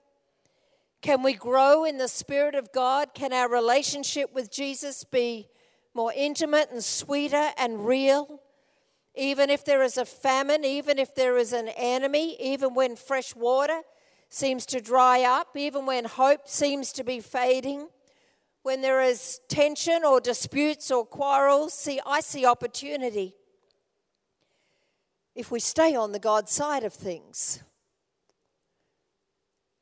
Can 1.02 1.24
we 1.24 1.32
grow 1.32 1.86
in 1.86 2.00
the 2.00 2.10
Spirit 2.10 2.54
of 2.54 2.74
God? 2.74 3.14
Can 3.14 3.32
our 3.32 3.50
relationship 3.50 4.34
with 4.34 4.52
Jesus 4.52 5.06
be 5.06 5.48
more 5.94 6.12
intimate 6.14 6.70
and 6.70 6.84
sweeter 6.84 7.52
and 7.58 7.88
real? 7.88 8.42
Even 9.16 9.50
if 9.50 9.64
there 9.64 9.84
is 9.84 9.96
a 9.96 10.04
famine, 10.04 10.66
even 10.66 11.00
if 11.00 11.16
there 11.16 11.38
is 11.38 11.54
an 11.54 11.70
enemy, 11.78 12.36
even 12.42 12.74
when 12.74 12.98
fresh 12.98 13.34
water 13.38 13.84
seems 14.28 14.66
to 14.66 14.82
dry 14.82 15.22
up, 15.22 15.56
even 15.56 15.86
when 15.86 16.04
hope 16.04 16.50
seems 16.50 16.92
to 16.92 17.06
be 17.06 17.22
fading, 17.22 17.88
when 18.64 18.82
there 18.82 19.02
is 19.02 19.40
tension 19.48 20.04
or 20.04 20.20
disputes 20.20 20.92
or 20.92 21.06
quarrels, 21.06 21.74
see, 21.74 22.02
I 22.06 22.20
see 22.20 22.46
opportunity 22.46 23.34
if 25.36 25.52
we 25.52 25.60
stay 25.60 25.96
on 25.96 26.12
the 26.12 26.20
God 26.20 26.50
side 26.50 26.84
of 26.84 26.94
things. 26.94 27.64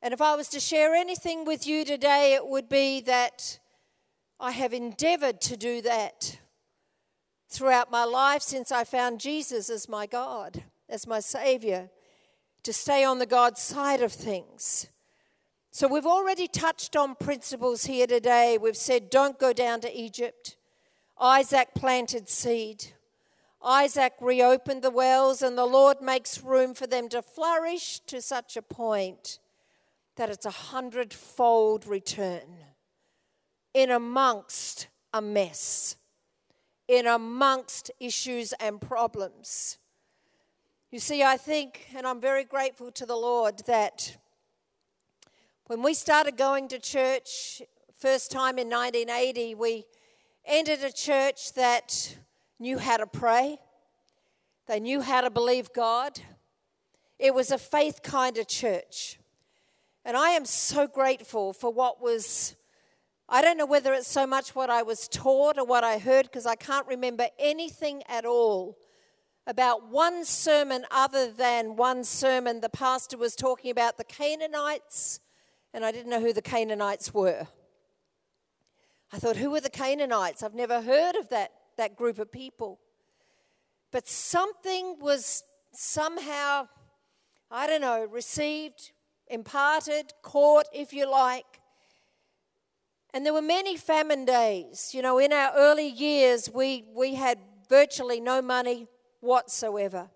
And 0.02 0.14
if 0.14 0.20
I 0.20 0.34
was 0.34 0.48
to 0.48 0.60
share 0.60 0.94
anything 0.94 1.44
with 1.44 1.66
you 1.66 1.84
today, 1.84 2.34
it 2.34 2.46
would 2.46 2.68
be 2.68 3.00
that 3.02 3.58
I 4.38 4.52
have 4.52 4.72
endeavored 4.72 5.40
to 5.42 5.56
do 5.56 5.82
that 5.82 6.38
throughout 7.50 7.90
my 7.90 8.04
life 8.04 8.42
since 8.42 8.72
I 8.72 8.84
found 8.84 9.20
Jesus 9.20 9.68
as 9.68 9.88
my 9.88 10.06
God, 10.06 10.62
as 10.88 11.06
my 11.06 11.20
Savior, 11.20 11.90
to 12.62 12.72
stay 12.72 13.04
on 13.04 13.18
the 13.18 13.26
God 13.26 13.58
side 13.58 14.00
of 14.00 14.12
things. 14.12 14.86
So 15.72 15.86
we've 15.86 16.06
already 16.06 16.48
touched 16.48 16.96
on 16.96 17.14
principles 17.14 17.84
here 17.84 18.06
today. 18.06 18.58
We've 18.60 18.76
said, 18.76 19.10
don't 19.10 19.38
go 19.38 19.52
down 19.52 19.80
to 19.82 19.94
Egypt. 19.98 20.56
Isaac 21.20 21.68
planted 21.74 22.28
seed. 22.28 22.86
Isaac 23.62 24.14
reopened 24.20 24.82
the 24.82 24.90
wells, 24.90 25.42
and 25.42 25.56
the 25.56 25.66
Lord 25.66 26.00
makes 26.00 26.42
room 26.42 26.74
for 26.74 26.86
them 26.86 27.08
to 27.10 27.20
flourish 27.20 28.00
to 28.06 28.22
such 28.22 28.56
a 28.56 28.62
point 28.62 29.38
that 30.16 30.30
it's 30.30 30.46
a 30.46 30.50
hundredfold 30.50 31.86
return 31.86 32.64
in 33.74 33.90
amongst 33.90 34.88
a 35.12 35.20
mess, 35.20 35.96
in 36.88 37.06
amongst 37.06 37.90
issues 38.00 38.52
and 38.54 38.80
problems. 38.80 39.78
You 40.90 40.98
see, 40.98 41.22
I 41.22 41.36
think, 41.36 41.88
and 41.94 42.06
I'm 42.06 42.20
very 42.20 42.44
grateful 42.44 42.90
to 42.92 43.06
the 43.06 43.16
Lord 43.16 43.62
that 43.66 44.16
when 45.66 45.82
we 45.82 45.94
started 45.94 46.36
going 46.36 46.66
to 46.68 46.78
church, 46.80 47.62
first 47.96 48.32
time 48.32 48.58
in 48.58 48.68
1980, 48.68 49.54
we 49.54 49.84
entered 50.44 50.80
a 50.80 50.90
church 50.90 51.52
that 51.52 52.16
knew 52.60 52.78
how 52.78 52.98
to 52.98 53.06
pray, 53.06 53.58
they 54.68 54.78
knew 54.78 55.00
how 55.00 55.22
to 55.22 55.30
believe 55.30 55.72
God. 55.72 56.20
It 57.18 57.34
was 57.34 57.50
a 57.50 57.58
faith 57.58 58.02
kind 58.02 58.38
of 58.38 58.46
church. 58.46 59.18
And 60.04 60.16
I 60.16 60.30
am 60.30 60.44
so 60.44 60.86
grateful 60.86 61.52
for 61.52 61.72
what 61.72 62.00
was, 62.00 62.54
I 63.28 63.42
don't 63.42 63.58
know 63.58 63.66
whether 63.66 63.92
it's 63.92 64.08
so 64.08 64.26
much 64.26 64.54
what 64.54 64.70
I 64.70 64.82
was 64.82 65.08
taught 65.08 65.58
or 65.58 65.64
what 65.64 65.84
I 65.84 65.98
heard, 65.98 66.26
because 66.26 66.46
I 66.46 66.54
can't 66.54 66.86
remember 66.86 67.26
anything 67.38 68.02
at 68.08 68.24
all 68.24 68.78
about 69.46 69.88
one 69.88 70.24
sermon 70.24 70.84
other 70.90 71.30
than 71.30 71.76
one 71.76 72.04
sermon. 72.04 72.60
The 72.60 72.68
pastor 72.68 73.18
was 73.18 73.34
talking 73.34 73.70
about 73.70 73.98
the 73.98 74.04
Canaanites, 74.04 75.20
and 75.74 75.84
I 75.84 75.92
didn't 75.92 76.10
know 76.10 76.20
who 76.20 76.32
the 76.32 76.42
Canaanites 76.42 77.12
were. 77.12 77.48
I 79.12 79.18
thought, 79.18 79.36
who 79.36 79.54
are 79.56 79.60
the 79.60 79.68
Canaanites? 79.68 80.42
I've 80.42 80.54
never 80.54 80.80
heard 80.82 81.16
of 81.16 81.28
that, 81.30 81.50
that 81.80 81.96
group 81.96 82.18
of 82.18 82.30
people. 82.30 82.78
But 83.90 84.06
something 84.06 84.96
was 85.00 85.42
somehow, 85.72 86.68
I 87.50 87.66
don't 87.66 87.80
know, 87.80 88.04
received, 88.04 88.92
imparted, 89.26 90.12
caught, 90.22 90.66
if 90.72 90.92
you 90.92 91.10
like. 91.10 91.60
And 93.12 93.24
there 93.24 93.32
were 93.32 93.42
many 93.42 93.76
famine 93.76 94.24
days. 94.24 94.90
You 94.94 95.02
know, 95.02 95.18
in 95.18 95.32
our 95.32 95.52
early 95.56 95.88
years, 95.88 96.50
we, 96.52 96.84
we 96.94 97.14
had 97.14 97.38
virtually 97.68 98.20
no 98.20 98.42
money 98.42 98.86
whatsoever. 99.20 100.10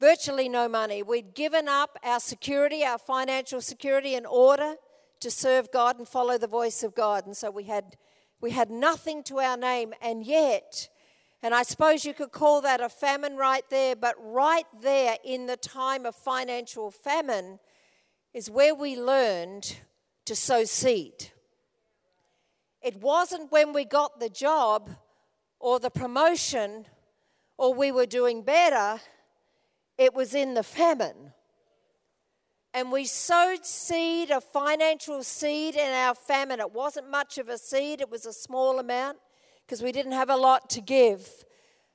Virtually 0.00 0.48
no 0.48 0.68
money. 0.68 1.02
We'd 1.02 1.34
given 1.34 1.68
up 1.68 1.98
our 2.02 2.20
security, 2.20 2.84
our 2.84 2.98
financial 2.98 3.60
security, 3.60 4.14
in 4.14 4.26
order 4.26 4.74
to 5.20 5.30
serve 5.30 5.70
God 5.70 5.98
and 5.98 6.08
follow 6.08 6.38
the 6.38 6.46
voice 6.46 6.82
of 6.82 6.94
God. 6.94 7.26
And 7.26 7.36
so 7.36 7.50
we 7.50 7.64
had, 7.64 7.96
we 8.40 8.50
had 8.50 8.70
nothing 8.70 9.22
to 9.24 9.38
our 9.38 9.56
name, 9.56 9.94
and 10.00 10.24
yet, 10.24 10.88
and 11.42 11.54
I 11.54 11.62
suppose 11.62 12.04
you 12.04 12.14
could 12.14 12.32
call 12.32 12.60
that 12.62 12.80
a 12.80 12.88
famine 12.88 13.36
right 13.36 13.64
there, 13.70 13.96
but 13.96 14.14
right 14.20 14.66
there 14.82 15.16
in 15.24 15.46
the 15.46 15.56
time 15.56 16.06
of 16.06 16.14
financial 16.14 16.90
famine 16.90 17.58
is 18.34 18.50
where 18.50 18.74
we 18.74 18.96
learned 18.96 19.76
to 20.26 20.36
sow 20.36 20.64
seed. 20.64 21.30
It 22.82 22.96
wasn't 22.96 23.50
when 23.50 23.72
we 23.72 23.84
got 23.84 24.20
the 24.20 24.28
job 24.28 24.90
or 25.58 25.80
the 25.80 25.90
promotion 25.90 26.86
or 27.56 27.72
we 27.72 27.90
were 27.90 28.06
doing 28.06 28.42
better, 28.42 29.00
it 29.96 30.14
was 30.14 30.34
in 30.34 30.54
the 30.54 30.62
famine. 30.62 31.32
And 32.76 32.92
we 32.92 33.06
sowed 33.06 33.64
seed, 33.64 34.30
a 34.30 34.38
financial 34.38 35.22
seed 35.22 35.76
in 35.76 35.94
our 35.94 36.14
famine. 36.14 36.60
It 36.60 36.72
wasn't 36.72 37.10
much 37.10 37.38
of 37.38 37.48
a 37.48 37.56
seed, 37.56 38.02
it 38.02 38.10
was 38.10 38.26
a 38.26 38.34
small 38.34 38.78
amount 38.78 39.16
because 39.64 39.82
we 39.82 39.92
didn't 39.92 40.12
have 40.12 40.28
a 40.28 40.36
lot 40.36 40.68
to 40.70 40.82
give. 40.82 41.26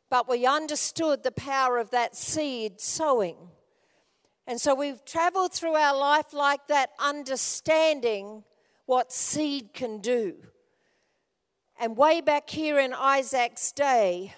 But 0.10 0.28
we 0.28 0.48
understood 0.48 1.22
the 1.22 1.32
power 1.32 1.78
of 1.78 1.92
that 1.92 2.18
seed 2.18 2.82
sowing. 2.82 3.38
And 4.48 4.60
so 4.60 4.74
we've 4.74 5.06
traveled 5.06 5.54
through 5.54 5.76
our 5.76 5.96
life 5.96 6.34
like 6.34 6.66
that, 6.70 6.90
understanding 6.98 8.44
what 8.88 9.12
seed 9.12 9.76
can 9.76 10.00
do. 10.00 10.34
And 11.80 11.96
way 11.96 12.22
back 12.22 12.50
here 12.50 12.80
in 12.80 12.92
Isaac's 12.92 13.72
day, 13.72 14.34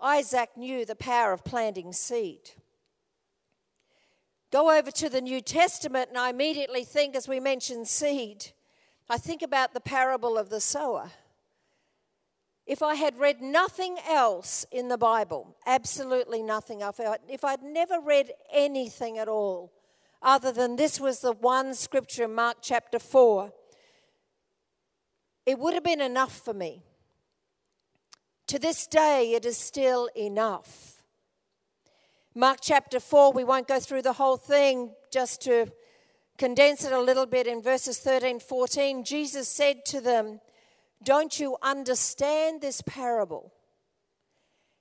Isaac 0.00 0.56
knew 0.56 0.84
the 0.84 0.96
power 0.96 1.32
of 1.32 1.44
planting 1.44 1.92
seed. 1.92 2.50
Go 4.50 4.76
over 4.76 4.90
to 4.90 5.08
the 5.08 5.20
New 5.20 5.40
Testament, 5.40 6.08
and 6.08 6.18
I 6.18 6.30
immediately 6.30 6.82
think, 6.82 7.14
as 7.14 7.28
we 7.28 7.38
mentioned 7.38 7.86
seed, 7.86 8.46
I 9.08 9.16
think 9.16 9.42
about 9.42 9.74
the 9.74 9.80
parable 9.80 10.36
of 10.36 10.50
the 10.50 10.60
sower. 10.60 11.12
If 12.66 12.82
I 12.82 12.94
had 12.96 13.18
read 13.18 13.40
nothing 13.40 13.96
else 14.08 14.66
in 14.72 14.88
the 14.88 14.98
Bible, 14.98 15.56
absolutely 15.66 16.42
nothing, 16.42 16.82
if 17.28 17.44
I'd 17.44 17.62
never 17.62 18.00
read 18.00 18.32
anything 18.52 19.18
at 19.18 19.28
all, 19.28 19.72
other 20.22 20.52
than 20.52 20.76
this 20.76 21.00
was 21.00 21.20
the 21.20 21.32
one 21.32 21.74
scripture 21.74 22.24
in 22.24 22.34
Mark 22.34 22.58
chapter 22.60 22.98
4, 22.98 23.52
it 25.46 25.58
would 25.58 25.74
have 25.74 25.84
been 25.84 26.00
enough 26.00 26.44
for 26.44 26.54
me. 26.54 26.82
To 28.48 28.58
this 28.58 28.86
day, 28.86 29.32
it 29.32 29.44
is 29.44 29.56
still 29.56 30.08
enough. 30.16 30.89
Mark 32.34 32.58
chapter 32.62 33.00
4, 33.00 33.32
we 33.32 33.42
won't 33.42 33.66
go 33.66 33.80
through 33.80 34.02
the 34.02 34.12
whole 34.12 34.36
thing, 34.36 34.92
just 35.10 35.42
to 35.42 35.66
condense 36.38 36.84
it 36.84 36.92
a 36.92 37.00
little 37.00 37.26
bit 37.26 37.48
in 37.48 37.60
verses 37.60 37.98
13 37.98 38.38
14. 38.38 39.02
Jesus 39.04 39.48
said 39.48 39.84
to 39.86 40.00
them, 40.00 40.40
Don't 41.02 41.40
you 41.40 41.56
understand 41.60 42.60
this 42.60 42.82
parable? 42.82 43.52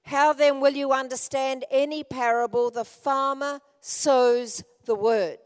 How 0.04 0.32
then 0.32 0.60
will 0.60 0.74
you 0.74 0.92
understand 0.92 1.66
any 1.72 2.04
parable? 2.04 2.70
The 2.70 2.86
farmer 2.86 3.62
sows 3.82 4.64
the 4.86 4.96
word. 4.96 5.40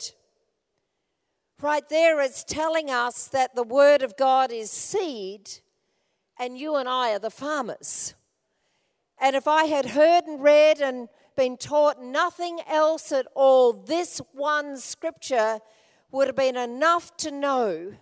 Right 1.62 1.88
there, 1.88 2.20
it's 2.20 2.44
telling 2.44 2.90
us 2.90 3.30
that 3.30 3.56
the 3.56 3.64
word 3.64 4.02
of 4.02 4.18
God 4.18 4.52
is 4.52 4.70
seed 4.70 5.50
and 6.38 6.58
you 6.58 6.76
and 6.76 6.90
I 6.90 7.14
are 7.14 7.20
the 7.20 7.30
farmers. 7.30 8.14
And 9.22 9.38
if 9.38 9.48
I 9.48 9.66
had 9.66 9.86
heard 9.86 10.26
and 10.26 10.42
read 10.42 10.82
and 10.82 11.08
been 11.36 11.58
taught 11.58 12.02
nothing 12.02 12.60
else 12.68 13.12
at 13.12 13.28
all, 13.36 13.74
this 13.74 14.22
one 14.34 14.78
scripture 14.78 15.60
would 16.12 16.28
have 16.28 16.36
been 16.36 16.58
enough 16.58 17.16
to 17.18 17.32
know 17.32 17.94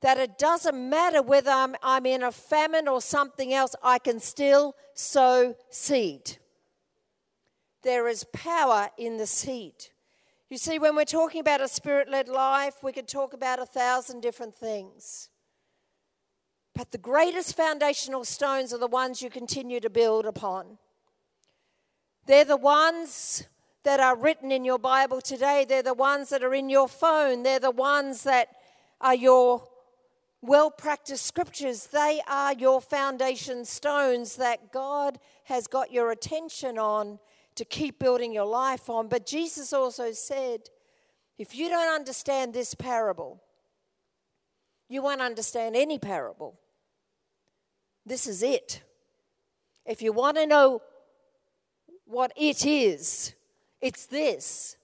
that 0.00 0.18
it 0.18 0.38
doesn't 0.38 0.90
matter 0.90 1.22
whether 1.22 1.50
I'm, 1.50 1.74
I'm, 1.82 2.04
in 2.04 2.22
a 2.22 2.30
famine 2.30 2.88
or 2.88 3.00
something 3.00 3.54
else, 3.54 3.74
I 3.82 3.98
can 3.98 4.20
still 4.20 4.74
sow 4.92 5.54
seed. 5.70 6.36
There 7.82 8.06
is 8.06 8.24
power 8.32 8.90
in 8.98 9.16
the 9.16 9.26
seed. 9.26 9.74
You 10.50 10.58
see, 10.58 10.78
when 10.78 10.94
we're 10.94 11.04
talking 11.04 11.40
about 11.40 11.62
a 11.62 11.68
spirit 11.68 12.08
led 12.08 12.28
life, 12.28 12.76
we 12.82 12.92
could 12.92 13.08
talk 13.08 13.32
about 13.32 13.58
a 13.58 13.66
thousand 13.66 14.20
different 14.20 14.54
things. 14.54 15.30
But 16.74 16.92
the 16.92 16.98
greatest 16.98 17.56
foundational 17.56 18.24
stones 18.24 18.74
are 18.74 18.78
the 18.78 18.86
ones 18.86 19.22
you 19.22 19.30
continue 19.30 19.80
to 19.80 19.90
build 19.90 20.26
upon. 20.26 20.78
They're 22.26 22.44
the 22.44 22.56
ones 22.56 23.46
that 23.82 24.00
are 24.00 24.16
written 24.16 24.50
in 24.50 24.64
your 24.64 24.78
Bible 24.78 25.20
today. 25.20 25.66
They're 25.68 25.82
the 25.82 25.94
ones 25.94 26.30
that 26.30 26.42
are 26.42 26.54
in 26.54 26.70
your 26.70 26.88
phone. 26.88 27.42
They're 27.42 27.60
the 27.60 27.70
ones 27.70 28.22
that 28.24 28.48
are 29.00 29.14
your 29.14 29.68
well 30.40 30.70
practiced 30.70 31.26
scriptures. 31.26 31.86
They 31.86 32.20
are 32.26 32.54
your 32.54 32.80
foundation 32.80 33.64
stones 33.64 34.36
that 34.36 34.72
God 34.72 35.18
has 35.44 35.66
got 35.66 35.92
your 35.92 36.10
attention 36.10 36.78
on 36.78 37.18
to 37.56 37.64
keep 37.64 37.98
building 37.98 38.32
your 38.32 38.46
life 38.46 38.88
on. 38.88 39.08
But 39.08 39.26
Jesus 39.26 39.72
also 39.72 40.12
said, 40.12 40.70
if 41.38 41.54
you 41.54 41.68
don't 41.68 41.94
understand 41.94 42.54
this 42.54 42.74
parable, 42.74 43.42
you 44.88 45.02
won't 45.02 45.20
understand 45.20 45.76
any 45.76 45.98
parable. 45.98 46.58
This 48.06 48.26
is 48.26 48.42
it. 48.42 48.82
If 49.86 50.00
you 50.00 50.12
want 50.12 50.36
to 50.36 50.46
know 50.46 50.80
what 52.06 52.32
it 52.36 52.64
is, 52.66 53.34
it's 53.80 54.06
this. 54.06 54.76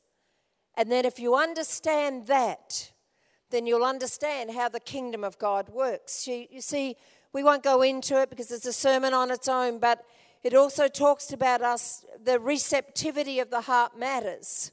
And 0.77 0.91
then 0.91 1.05
if 1.05 1.19
you 1.19 1.35
understand 1.35 2.27
that, 2.27 2.93
then 3.51 3.67
you'll 3.67 3.85
understand 3.85 4.53
how 4.53 4.69
the 4.69 4.81
kingdom 4.81 5.25
of 5.25 5.39
God 5.39 5.69
works. 5.69 6.27
You, 6.27 6.47
you, 6.51 6.61
see, 6.61 6.97
we 7.33 7.43
won't 7.43 7.63
go 7.63 7.83
into 7.83 8.21
it 8.21 8.31
because 8.31 8.51
it's 8.51 8.67
a 8.67 8.73
sermon 8.73 9.13
on 9.13 9.31
its 9.31 9.49
own, 9.49 9.79
but 9.79 10.05
it 10.43 10.55
also 10.55 10.89
talks 10.89 11.33
about 11.33 11.61
us, 11.61 12.05
the 12.23 12.39
receptivity 12.39 13.41
of 13.41 13.51
the 13.51 13.63
heart 13.63 13.99
matters. 13.99 14.73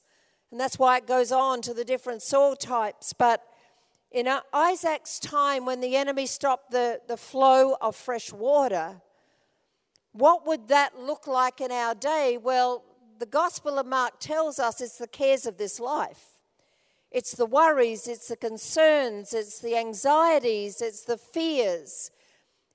And 0.52 0.60
that's 0.60 0.80
why 0.80 0.98
it 0.98 1.08
goes 1.08 1.32
on 1.32 1.62
to 1.64 1.74
the 1.74 1.84
different 1.84 2.22
soil 2.22 2.56
types. 2.56 3.12
But 3.12 3.44
in 4.12 4.28
uh, 4.28 4.42
Isaac's 4.54 5.20
time, 5.20 5.66
when 5.66 5.82
the 5.82 5.98
enemy 5.98 6.26
stopped 6.26 6.72
the, 6.72 7.02
the 7.08 7.18
flow 7.18 7.76
of 7.82 7.96
fresh 7.96 8.32
water, 8.32 9.02
what 10.12 10.46
would 10.48 10.67
that 10.70 11.00
look 11.00 11.28
like 11.28 11.62
in 11.62 11.72
our 11.72 11.96
day? 11.96 12.38
Well, 12.41 12.84
the 13.20 13.26
Gospel 13.26 13.80
of 13.80 13.86
Mark 13.86 14.20
tells 14.20 14.60
us 14.60 14.82
it's 14.82 14.98
the 14.98 15.08
cares 15.08 15.46
of 15.46 15.58
this 15.58 15.80
life. 15.80 16.24
It's 17.12 17.32
the 17.32 17.46
worries, 17.46 18.08
it's 18.08 18.28
the 18.28 18.36
concerns, 18.36 19.34
it's 19.34 19.60
the 19.60 19.78
anxieties, 19.78 20.82
it's 20.82 21.04
the 21.04 21.17
fears. 21.17 22.12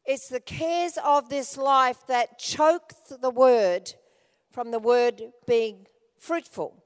It's 0.04 0.28
the 0.28 0.40
cares 0.40 0.98
of 1.04 1.28
this 1.28 1.56
life 1.56 2.06
that 2.08 2.38
choke 2.38 2.92
the 3.08 3.30
word 3.30 3.92
from 4.50 4.70
the 4.70 4.78
word 4.78 5.22
being 5.46 5.86
fruitful. 6.18 6.82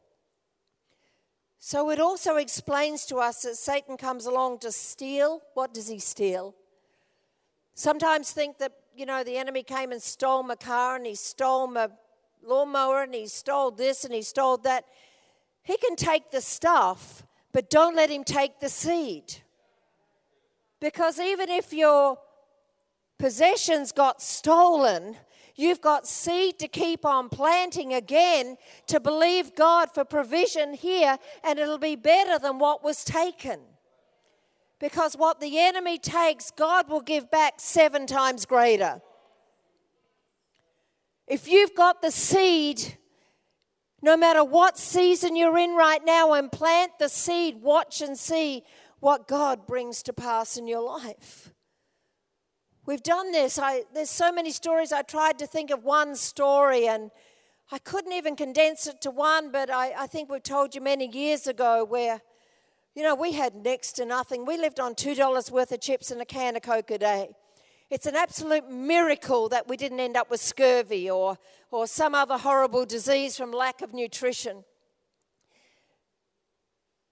So 1.59 1.91
it 1.91 1.99
also 1.99 2.37
explains 2.37 3.07
to 3.07 3.17
us 3.17 3.43
that 3.43 3.57
Satan 3.57 3.97
comes 3.97 4.27
along 4.27 4.59
to 4.61 4.71
steal. 4.71 5.41
What 5.55 5.73
does 5.73 5.89
he 5.89 5.99
steal? 5.99 6.55
Sometimes 7.75 8.31
think 8.31 8.59
that, 8.59 8.73
you 8.97 9.05
know, 9.05 9.23
the 9.23 9.37
enemy 9.37 9.63
came 9.63 9.93
and 9.93 10.01
stole 10.01 10.43
my 10.43 10.55
car 10.55 10.97
and 10.97 11.07
he 11.07 11.15
stole 11.15 11.67
my 11.67 11.89
lawnmower 12.43 13.03
and 13.03 13.15
he 13.15 13.27
stole 13.27 13.71
this 13.71 14.05
and 14.05 14.15
he 14.15 14.23
stole 14.23 14.57
that. 14.59 14.85
He 15.63 15.77
can 15.77 15.97
take 15.97 16.31
the 16.31 16.41
stuff, 16.41 17.25
but 17.53 17.69
don't 17.69 17.95
let 17.95 18.09
him 18.09 18.25
take 18.25 18.61
the 18.61 18.69
seed. 18.69 19.35
Because 20.81 21.19
even 21.21 21.51
if 21.51 21.73
your 21.73 22.19
possessions 23.19 23.93
got 23.93 24.23
stolen, 24.23 25.17
you've 25.57 25.81
got 25.81 26.07
seed 26.07 26.59
to 26.61 26.69
keep 26.69 27.05
on 27.05 27.29
planting 27.29 27.93
again 27.93 28.57
to 28.87 29.01
believe 29.01 29.55
God 29.55 29.91
for 29.93 30.05
provision 30.05 30.75
here, 30.75 31.19
and 31.45 31.59
it'll 31.59 31.79
be 31.79 31.97
better 31.97 32.39
than 32.39 32.59
what 32.59 32.85
was 32.85 33.05
taken. 33.05 33.61
Because 34.79 35.15
what 35.15 35.41
the 35.41 35.59
enemy 35.59 35.99
takes, 35.99 36.51
God 36.51 36.91
will 36.91 37.01
give 37.01 37.31
back 37.31 37.55
seven 37.59 38.07
times 38.07 38.45
greater. 38.45 39.01
If 41.27 41.49
you've 41.49 41.75
got 41.75 42.03
the 42.03 42.11
seed, 42.11 42.99
no 44.03 44.17
matter 44.17 44.45
what 44.45 44.79
season 44.79 45.35
you're 45.35 45.59
in 45.59 45.75
right 45.75 46.05
now, 46.05 46.35
and 46.35 46.53
plant 46.53 46.93
the 46.99 47.09
seed, 47.09 47.63
watch 47.63 48.01
and 48.01 48.19
see 48.19 48.65
what 49.01 49.27
God 49.27 49.67
brings 49.67 50.03
to 50.05 50.13
pass 50.13 50.57
in 50.57 50.67
your 50.67 50.83
life. 50.83 51.53
We've 52.87 53.03
done 53.03 53.33
this. 53.33 53.59
I, 53.59 53.83
there's 53.95 54.11
so 54.11 54.31
many 54.31 54.53
stories. 54.53 54.93
I 54.93 55.03
tried 55.03 55.39
to 55.41 55.47
think 55.47 55.71
of 55.71 55.83
one 55.83 56.15
story 56.15 56.87
and 56.87 57.11
I 57.73 57.79
couldn't 57.79 58.13
even 58.13 58.37
condense 58.37 58.87
it 58.87 59.01
to 59.01 59.11
one, 59.11 59.51
but 59.51 59.71
I, 59.71 59.93
I 59.99 60.07
think 60.07 60.31
we've 60.31 60.43
told 60.43 60.75
you 60.75 60.81
many 60.81 61.09
years 61.09 61.49
ago 61.49 61.85
where, 61.85 62.21
you 62.97 63.03
know, 63.03 63.15
we 63.15 63.33
had 63.33 63.55
next 63.55 63.93
to 63.93 64.07
nothing. 64.07 64.47
We 64.47 64.57
lived 64.57 64.81
on 64.81 64.95
$2 64.95 65.51
worth 65.51 65.71
of 65.71 65.81
chips 65.81 66.11
and 66.11 66.21
a 66.23 66.25
can 66.25 66.57
of 66.57 66.63
Coke 66.63 66.91
a 66.91 66.97
day. 66.99 67.29
It's 67.91 68.07
an 68.07 68.17
absolute 68.17 68.71
miracle 68.71 69.51
that 69.51 69.69
we 69.69 69.77
didn't 69.77 70.01
end 70.01 70.17
up 70.17 70.31
with 70.31 70.41
scurvy 70.41 71.11
or, 71.11 71.37
or 71.71 71.87
some 71.87 72.15
other 72.15 72.39
horrible 72.39 72.87
disease 72.87 73.37
from 73.37 73.53
lack 73.53 73.83
of 73.83 73.93
nutrition. 73.93 74.65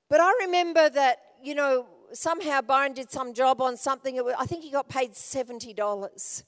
But 0.08 0.20
I 0.20 0.32
remember 0.46 0.88
that, 0.88 1.18
you 1.42 1.54
know, 1.54 1.86
somehow 2.14 2.62
Byron 2.62 2.94
did 2.94 3.10
some 3.10 3.34
job 3.34 3.60
on 3.60 3.76
something. 3.76 4.18
I 4.38 4.46
think 4.46 4.64
he 4.64 4.70
got 4.70 4.88
paid 4.88 5.12
$70, 5.12 6.44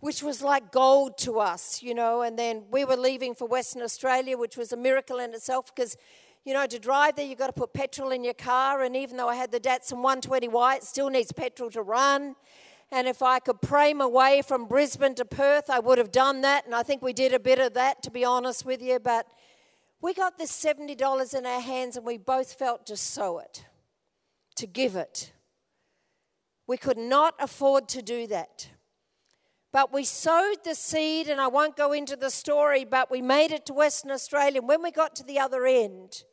which 0.00 0.22
was 0.22 0.42
like 0.42 0.70
gold 0.70 1.16
to 1.18 1.40
us, 1.40 1.82
you 1.82 1.94
know. 1.94 2.20
And 2.20 2.38
then 2.38 2.64
we 2.70 2.84
were 2.84 2.96
leaving 2.96 3.34
for 3.34 3.48
Western 3.48 3.80
Australia, 3.80 4.36
which 4.36 4.58
was 4.58 4.72
a 4.72 4.76
miracle 4.76 5.18
in 5.18 5.32
itself 5.32 5.74
because, 5.74 5.96
you 6.44 6.54
know, 6.54 6.66
to 6.66 6.78
drive 6.78 7.16
there, 7.16 7.26
you've 7.26 7.38
got 7.38 7.46
to 7.48 7.52
put 7.52 7.72
petrol 7.72 8.10
in 8.10 8.24
your 8.24 8.34
car. 8.34 8.82
And 8.82 8.96
even 8.96 9.16
though 9.16 9.28
I 9.28 9.36
had 9.36 9.52
the 9.52 9.60
Datsun 9.60 10.02
120Y, 10.02 10.76
it 10.76 10.82
still 10.82 11.08
needs 11.08 11.32
petrol 11.32 11.70
to 11.70 11.82
run. 11.82 12.34
And 12.90 13.06
if 13.06 13.22
I 13.22 13.38
could 13.38 13.62
pray 13.62 13.94
my 13.94 14.06
way 14.06 14.42
from 14.42 14.66
Brisbane 14.66 15.14
to 15.14 15.24
Perth, 15.24 15.70
I 15.70 15.78
would 15.78 15.98
have 15.98 16.12
done 16.12 16.42
that. 16.42 16.66
And 16.66 16.74
I 16.74 16.82
think 16.82 17.00
we 17.00 17.12
did 17.12 17.32
a 17.32 17.38
bit 17.38 17.58
of 17.58 17.74
that, 17.74 18.02
to 18.02 18.10
be 18.10 18.24
honest 18.24 18.66
with 18.66 18.82
you. 18.82 18.98
But 18.98 19.26
we 20.00 20.14
got 20.14 20.36
this 20.36 20.52
$70 20.52 21.34
in 21.34 21.46
our 21.46 21.60
hands 21.60 21.96
and 21.96 22.04
we 22.04 22.18
both 22.18 22.52
felt 22.54 22.86
to 22.86 22.96
sow 22.96 23.38
it 23.38 23.64
to 24.56 24.66
give 24.66 24.96
it. 24.96 25.32
We 26.66 26.76
could 26.76 26.98
not 26.98 27.34
afford 27.38 27.88
to 27.90 28.02
do 28.02 28.26
that. 28.28 28.68
But 29.72 29.92
we 29.92 30.04
sowed 30.04 30.64
the 30.64 30.74
seed, 30.74 31.28
and 31.28 31.40
I 31.40 31.48
won't 31.48 31.76
go 31.76 31.92
into 31.92 32.14
the 32.14 32.28
story, 32.28 32.84
but 32.84 33.10
we 33.10 33.22
made 33.22 33.52
it 33.52 33.64
to 33.66 33.72
Western 33.72 34.10
Australia. 34.10 34.58
And 34.58 34.68
when 34.68 34.82
we 34.82 34.90
got 34.90 35.16
to 35.16 35.24
the 35.24 35.38
other 35.38 35.64
end, 35.64 36.24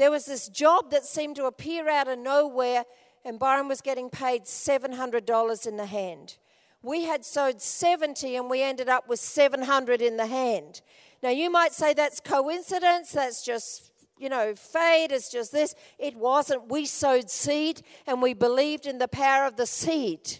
there 0.00 0.10
was 0.10 0.24
this 0.24 0.48
job 0.48 0.90
that 0.92 1.04
seemed 1.04 1.36
to 1.36 1.44
appear 1.44 1.86
out 1.90 2.08
of 2.08 2.18
nowhere, 2.18 2.84
and 3.22 3.38
Byron 3.38 3.68
was 3.68 3.82
getting 3.82 4.08
paid 4.08 4.44
$700 4.44 5.66
in 5.66 5.76
the 5.76 5.84
hand. 5.84 6.38
We 6.82 7.02
had 7.04 7.22
sowed 7.22 7.60
70 7.60 8.34
and 8.34 8.48
we 8.48 8.62
ended 8.62 8.88
up 8.88 9.10
with 9.10 9.20
700 9.20 10.00
in 10.00 10.16
the 10.16 10.24
hand. 10.24 10.80
Now 11.22 11.28
you 11.28 11.50
might 11.50 11.74
say 11.74 11.92
that's 11.92 12.18
coincidence, 12.18 13.12
that's 13.12 13.44
just 13.44 13.92
you 14.18 14.30
know, 14.30 14.54
fate, 14.54 15.08
it's 15.10 15.30
just 15.30 15.52
this. 15.52 15.74
It 15.98 16.16
wasn't. 16.16 16.70
We 16.70 16.86
sowed 16.86 17.28
seed 17.28 17.82
and 18.06 18.22
we 18.22 18.32
believed 18.32 18.86
in 18.86 18.98
the 18.98 19.08
power 19.08 19.44
of 19.44 19.56
the 19.56 19.66
seed. 19.66 20.38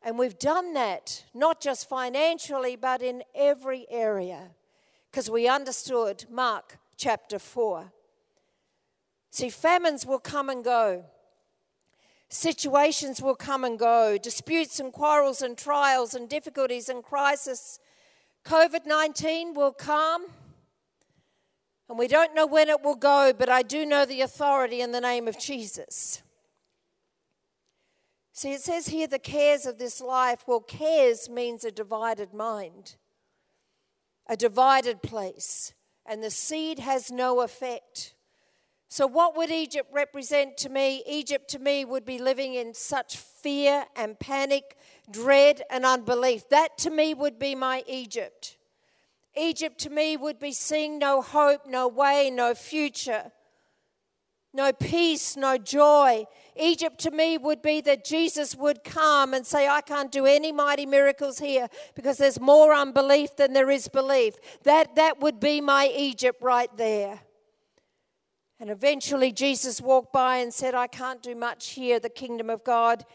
And 0.00 0.18
we've 0.18 0.38
done 0.38 0.72
that, 0.74 1.24
not 1.34 1.60
just 1.60 1.90
financially, 1.90 2.76
but 2.76 3.02
in 3.02 3.22
every 3.34 3.86
area, 3.90 4.52
because 5.10 5.28
we 5.28 5.46
understood 5.46 6.24
Mark 6.30 6.78
chapter 6.96 7.38
4. 7.38 7.92
See, 9.30 9.50
famines 9.50 10.04
will 10.04 10.18
come 10.18 10.48
and 10.48 10.64
go. 10.64 11.04
Situations 12.28 13.22
will 13.22 13.34
come 13.34 13.64
and 13.64 13.78
go. 13.78 14.18
Disputes 14.18 14.78
and 14.78 14.92
quarrels 14.92 15.42
and 15.42 15.56
trials 15.56 16.14
and 16.14 16.28
difficulties 16.28 16.88
and 16.88 17.02
crisis. 17.02 17.78
COVID 18.44 18.86
19 18.86 19.54
will 19.54 19.72
come 19.72 20.26
and 21.90 21.98
we 21.98 22.06
don't 22.06 22.36
know 22.36 22.46
when 22.46 22.68
it 22.68 22.84
will 22.84 22.94
go, 22.94 23.32
but 23.36 23.48
I 23.48 23.62
do 23.62 23.84
know 23.84 24.06
the 24.06 24.20
authority 24.20 24.80
in 24.80 24.92
the 24.92 25.00
name 25.00 25.26
of 25.26 25.40
Jesus. 25.40 26.22
See, 28.32 28.52
it 28.52 28.60
says 28.60 28.86
here 28.86 29.08
the 29.08 29.18
cares 29.18 29.66
of 29.66 29.78
this 29.78 30.00
life. 30.00 30.44
Well, 30.46 30.60
cares 30.60 31.28
means 31.28 31.64
a 31.64 31.72
divided 31.72 32.32
mind, 32.32 32.94
a 34.28 34.36
divided 34.36 35.02
place, 35.02 35.74
and 36.06 36.22
the 36.22 36.30
seed 36.30 36.78
has 36.78 37.10
no 37.10 37.40
effect. 37.40 38.14
So, 38.92 39.06
what 39.06 39.36
would 39.36 39.52
Egypt 39.52 39.88
represent 39.92 40.56
to 40.58 40.68
me? 40.68 41.04
Egypt 41.06 41.48
to 41.50 41.60
me 41.60 41.84
would 41.84 42.04
be 42.04 42.18
living 42.18 42.54
in 42.54 42.74
such 42.74 43.16
fear 43.16 43.84
and 43.94 44.18
panic, 44.18 44.76
dread 45.08 45.62
and 45.70 45.86
unbelief. 45.86 46.48
That 46.48 46.76
to 46.78 46.90
me 46.90 47.14
would 47.14 47.38
be 47.38 47.54
my 47.54 47.84
Egypt. 47.86 48.56
Egypt 49.36 49.78
to 49.82 49.90
me 49.90 50.16
would 50.16 50.40
be 50.40 50.50
seeing 50.50 50.98
no 50.98 51.22
hope, 51.22 51.68
no 51.68 51.86
way, 51.86 52.32
no 52.34 52.52
future, 52.52 53.30
no 54.52 54.72
peace, 54.72 55.36
no 55.36 55.56
joy. 55.56 56.24
Egypt 56.56 56.98
to 57.02 57.12
me 57.12 57.38
would 57.38 57.62
be 57.62 57.80
that 57.82 58.04
Jesus 58.04 58.56
would 58.56 58.82
come 58.82 59.34
and 59.34 59.46
say, 59.46 59.68
I 59.68 59.82
can't 59.82 60.10
do 60.10 60.26
any 60.26 60.50
mighty 60.50 60.84
miracles 60.84 61.38
here 61.38 61.68
because 61.94 62.18
there's 62.18 62.40
more 62.40 62.74
unbelief 62.74 63.36
than 63.36 63.52
there 63.52 63.70
is 63.70 63.86
belief. 63.86 64.34
That, 64.64 64.96
that 64.96 65.20
would 65.20 65.38
be 65.38 65.60
my 65.60 65.92
Egypt 65.94 66.42
right 66.42 66.76
there. 66.76 67.20
And 68.60 68.68
eventually 68.68 69.32
Jesus 69.32 69.80
walked 69.80 70.12
by 70.12 70.36
and 70.36 70.52
said, 70.52 70.74
I 70.74 70.86
can't 70.86 71.22
do 71.22 71.34
much 71.34 71.70
here. 71.70 71.98
The 71.98 72.10
kingdom 72.10 72.50
of 72.50 72.62
God 72.62 73.06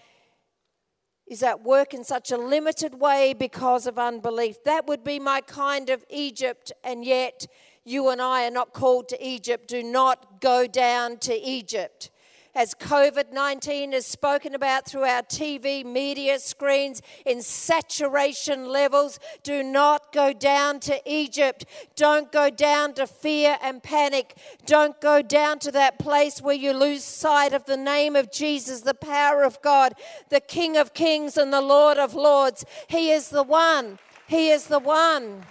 is 1.28 1.44
at 1.44 1.62
work 1.62 1.94
in 1.94 2.04
such 2.04 2.32
a 2.32 2.38
limited 2.38 3.00
way 3.00 3.34
because 3.34 3.86
of 3.86 4.00
unbelief. 4.00 4.64
That 4.64 4.88
would 4.88 5.04
be 5.04 5.20
my 5.20 5.42
kind 5.42 5.92
of 5.92 6.04
Egypt, 6.10 6.72
and 6.84 7.06
yet 7.06 7.46
you 7.84 8.10
and 8.10 8.22
I 8.22 8.48
are 8.48 8.52
not 8.52 8.74
called 8.74 9.08
to 9.10 9.24
Egypt. 9.24 9.68
Do 9.68 9.84
not 9.84 10.42
go 10.42 10.66
down 10.66 11.18
to 11.20 11.34
Egypt 11.34 12.10
as 12.56 12.74
COVID 12.74 13.34
19 13.34 13.94
is 13.94 14.06
spoken 14.06 14.56
about 14.56 14.88
through 14.88 15.04
our 15.04 15.22
TV 15.22 15.86
media 15.86 16.40
screens 16.40 17.02
in 17.26 17.42
saturation 17.42 18.70
levels. 18.70 19.20
Do 19.44 19.62
not 19.62 20.14
go 20.14 20.32
down 20.32 20.80
to 20.82 21.02
Egypt. 21.06 21.66
Don't 21.96 22.32
go 22.32 22.50
down 22.50 22.94
to 22.94 23.06
fear 23.06 23.58
and 23.62 23.84
panic. 23.84 24.38
Don't 24.66 25.00
go 25.02 25.22
down 25.22 25.60
to 25.60 25.72
that 25.72 26.00
place 26.00 26.42
where 26.42 26.56
you 26.56 26.72
lose 26.72 27.04
sight 27.04 27.54
of 27.54 27.66
the 27.66 27.78
name 27.78 28.16
of 28.16 28.32
Jesus, 28.32 28.82
the 28.82 28.94
power 28.94 29.44
of 29.44 29.62
God, 29.62 29.94
the 30.30 30.40
King 30.40 30.78
of 30.78 30.94
Kings 30.94 31.38
and 31.38 31.52
the 31.52 31.62
Lord 31.62 31.98
of 31.98 32.16
Lords. 32.16 32.66
He 32.88 33.12
is 33.12 33.30
the 33.30 33.44
one. 33.44 34.00
He 34.28 34.50
is 34.50 34.68
the 34.68 34.80
one 34.80 35.44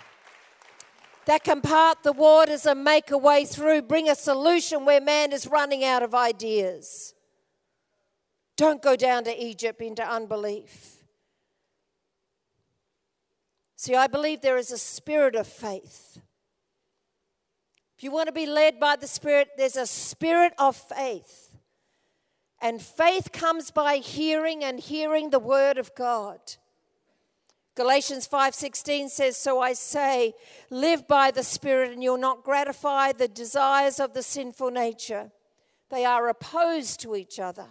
that 1.27 1.45
can 1.45 1.61
part 1.61 2.03
the 2.03 2.13
waters 2.13 2.67
and 2.67 2.85
make 2.85 3.11
a 3.11 3.19
way 3.19 3.45
through, 3.45 3.83
bring 3.83 4.09
a 4.09 4.15
solution 4.15 4.85
where 4.85 5.01
man 5.01 5.33
is 5.33 5.47
running 5.47 5.85
out 5.85 6.03
of 6.03 6.15
ideas. 6.15 7.15
Don't 8.57 8.83
go 8.83 8.97
down 8.97 9.25
to 9.25 9.45
Egypt 9.45 9.81
into 9.81 10.03
unbelief. 10.03 10.97
See, 13.77 13.95
I 13.95 14.07
believe 14.07 14.41
there 14.41 14.57
is 14.57 14.71
a 14.71 14.79
spirit 14.79 15.35
of 15.35 15.47
faith. 15.47 16.19
If 17.97 18.03
you 18.03 18.11
want 18.11 18.29
to 18.29 18.33
be 18.33 18.47
led 18.47 18.81
by 18.81 18.97
the 18.97 19.07
Spirit, 19.07 19.51
there's 19.57 19.77
a 19.77 19.87
spirit 19.87 20.53
of 20.59 20.77
faith. 20.77 21.57
And 22.61 22.81
faith 22.81 23.31
comes 23.31 23.71
by 23.71 23.97
hearing 23.97 24.65
and 24.65 24.81
hearing 24.81 25.31
the 25.31 25.39
word 25.39 25.77
of 25.77 25.95
God. 25.95 26.41
Galatians 27.75 28.27
5:16 28.29 29.09
says, 29.09 29.37
"So 29.37 29.61
I 29.61 29.73
say, 29.73 30.35
live 30.71 31.09
by 31.09 31.31
the 31.31 31.43
Spirit 31.43 31.91
and 31.91 32.03
you'll 32.03 32.17
not 32.17 32.45
gratify 32.45 33.13
the 33.13 33.27
desires 33.27 33.99
of 33.99 34.15
the 34.15 34.23
sinful 34.23 34.71
nature. 34.71 35.33
They 35.89 36.05
are 36.05 36.29
opposed 36.29 37.01
to 37.01 37.17
each 37.17 37.41
other." 37.41 37.69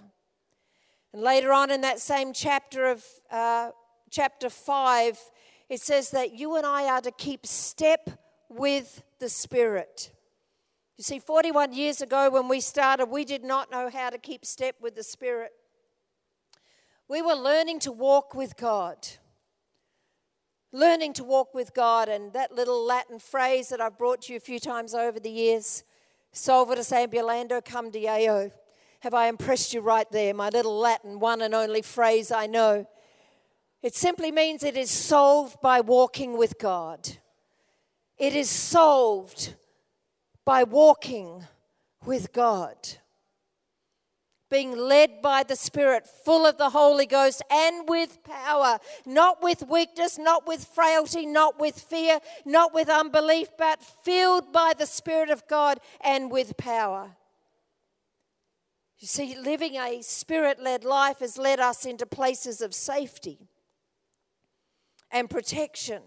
And 1.13 1.21
later 1.21 1.53
on 1.53 1.71
in 1.71 1.81
that 1.81 2.01
same 2.01 2.33
chapter 2.33 2.87
of 2.87 3.05
uh, 3.29 3.71
chapter 4.09 4.49
5, 4.49 5.31
it 5.69 5.79
says 5.79 6.09
that 6.11 6.33
you 6.33 6.55
and 6.55 6.65
I 6.65 6.85
are 6.89 7.01
to 7.01 7.11
keep 7.11 7.45
step 7.45 8.09
with 8.49 9.03
the 9.19 9.29
Spirit. 9.29 10.11
You 10.97 11.03
see, 11.03 11.19
41 11.19 11.73
years 11.73 12.01
ago 12.01 12.29
when 12.29 12.47
we 12.47 12.59
started, 12.59 13.05
we 13.05 13.25
did 13.25 13.43
not 13.43 13.71
know 13.71 13.89
how 13.89 14.09
to 14.09 14.17
keep 14.17 14.45
step 14.45 14.75
with 14.81 14.95
the 14.95 15.03
Spirit. 15.03 15.53
We 17.07 17.21
were 17.21 17.35
learning 17.35 17.79
to 17.81 17.91
walk 17.91 18.35
with 18.35 18.57
God. 18.57 18.97
Learning 20.75 21.13
to 21.13 21.23
walk 21.23 21.53
with 21.53 21.75
God, 21.75 22.09
and 22.09 22.33
that 22.33 22.51
little 22.51 22.83
Latin 22.83 23.19
phrase 23.19 23.69
that 23.69 23.79
I've 23.79 23.95
brought 23.95 24.23
to 24.23 24.33
you 24.33 24.37
a 24.37 24.39
few 24.39 24.59
times 24.59 24.95
over 24.95 25.19
the 25.19 25.29
years, 25.29 25.83
solvitur 26.33 27.07
ambulando 27.07 27.63
cum 27.63 27.91
Deo. 27.91 28.51
Have 29.01 29.13
I 29.13 29.27
impressed 29.27 29.75
you 29.75 29.81
right 29.81 30.11
there? 30.11 30.33
My 30.33 30.49
little 30.49 30.75
Latin, 30.75 31.19
one 31.19 31.43
and 31.43 31.53
only 31.53 31.83
phrase 31.83 32.31
I 32.31 32.47
know. 32.47 32.87
It 33.83 33.93
simply 33.93 34.31
means 34.31 34.63
it 34.63 34.75
is 34.75 34.89
solved 34.89 35.61
by 35.61 35.79
walking 35.79 36.39
with 36.39 36.57
God. 36.57 37.07
It 38.17 38.33
is 38.33 38.49
solved 38.49 39.53
by 40.43 40.63
walking 40.63 41.45
with 42.03 42.33
God 42.33 42.75
being 44.53 44.77
led 44.77 45.19
by 45.19 45.41
the 45.41 45.55
Spirit, 45.55 46.05
full 46.05 46.45
of 46.45 46.59
the 46.59 46.69
Holy 46.69 47.07
Ghost 47.07 47.41
and 47.49 47.89
with 47.89 48.23
power, 48.23 48.77
not 49.03 49.41
with 49.41 49.67
weakness, 49.67 50.19
not 50.19 50.45
with 50.45 50.63
frailty, 50.63 51.25
not 51.25 51.59
with 51.59 51.79
fear, 51.79 52.19
not 52.45 52.71
with 52.71 52.87
unbelief, 52.87 53.47
but 53.57 53.81
filled 53.81 54.53
by 54.53 54.73
the 54.77 54.85
Spirit 54.85 55.31
of 55.31 55.47
God 55.47 55.79
and 56.01 56.31
with 56.31 56.55
power. 56.55 57.15
You 58.99 59.07
see, 59.07 59.35
living 59.35 59.73
a 59.73 60.03
spirit 60.03 60.61
led 60.61 60.83
life 60.83 61.19
has 61.19 61.39
led 61.39 61.59
us 61.59 61.83
into 61.83 62.05
places 62.05 62.61
of 62.61 62.75
safety 62.75 63.49
and 65.09 65.31
protection. 65.31 66.03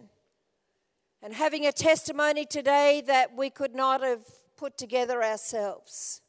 And 1.20 1.34
having 1.34 1.66
a 1.66 1.72
testimony 1.72 2.44
today 2.44 3.02
that 3.08 3.34
we 3.36 3.50
could 3.50 3.74
not 3.74 4.02
have 4.02 4.22
put 4.56 4.78
together 4.78 5.24
ourselves 5.24 6.22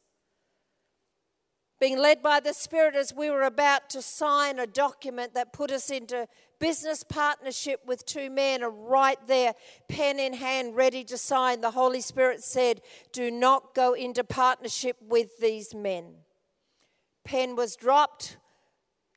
being 1.80 1.98
led 1.98 2.22
by 2.22 2.40
the 2.40 2.52
Spirit 2.52 2.94
as 2.94 3.14
we 3.14 3.30
were 3.30 3.42
about 3.42 3.88
to 3.90 4.02
sign 4.02 4.58
a 4.58 4.66
document 4.66 5.34
that 5.34 5.52
put 5.52 5.70
us 5.70 5.90
into 5.90 6.26
business 6.58 7.04
partnership 7.04 7.80
with 7.86 8.04
two 8.04 8.30
men, 8.30 8.62
right 8.62 9.18
there, 9.26 9.54
pen 9.88 10.18
in 10.18 10.32
hand, 10.32 10.74
ready 10.74 11.04
to 11.04 11.16
sign. 11.16 11.60
The 11.60 11.70
Holy 11.70 12.00
Spirit 12.00 12.42
said, 12.42 12.80
Do 13.12 13.30
not 13.30 13.74
go 13.74 13.92
into 13.92 14.24
partnership 14.24 14.96
with 15.00 15.38
these 15.38 15.74
men. 15.74 16.14
Pen 17.24 17.54
was 17.54 17.76
dropped, 17.76 18.38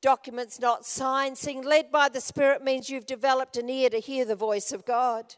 documents 0.01 0.59
not 0.59 0.85
signed. 0.85 1.39
Being 1.43 1.63
led 1.63 1.91
by 1.91 2.09
the 2.09 2.21
Spirit 2.21 2.63
means 2.63 2.89
you've 2.89 3.05
developed 3.05 3.57
an 3.57 3.69
ear 3.69 3.89
to 3.89 3.99
hear 3.99 4.25
the 4.25 4.35
voice 4.35 4.71
of 4.71 4.85
God. 4.85 5.35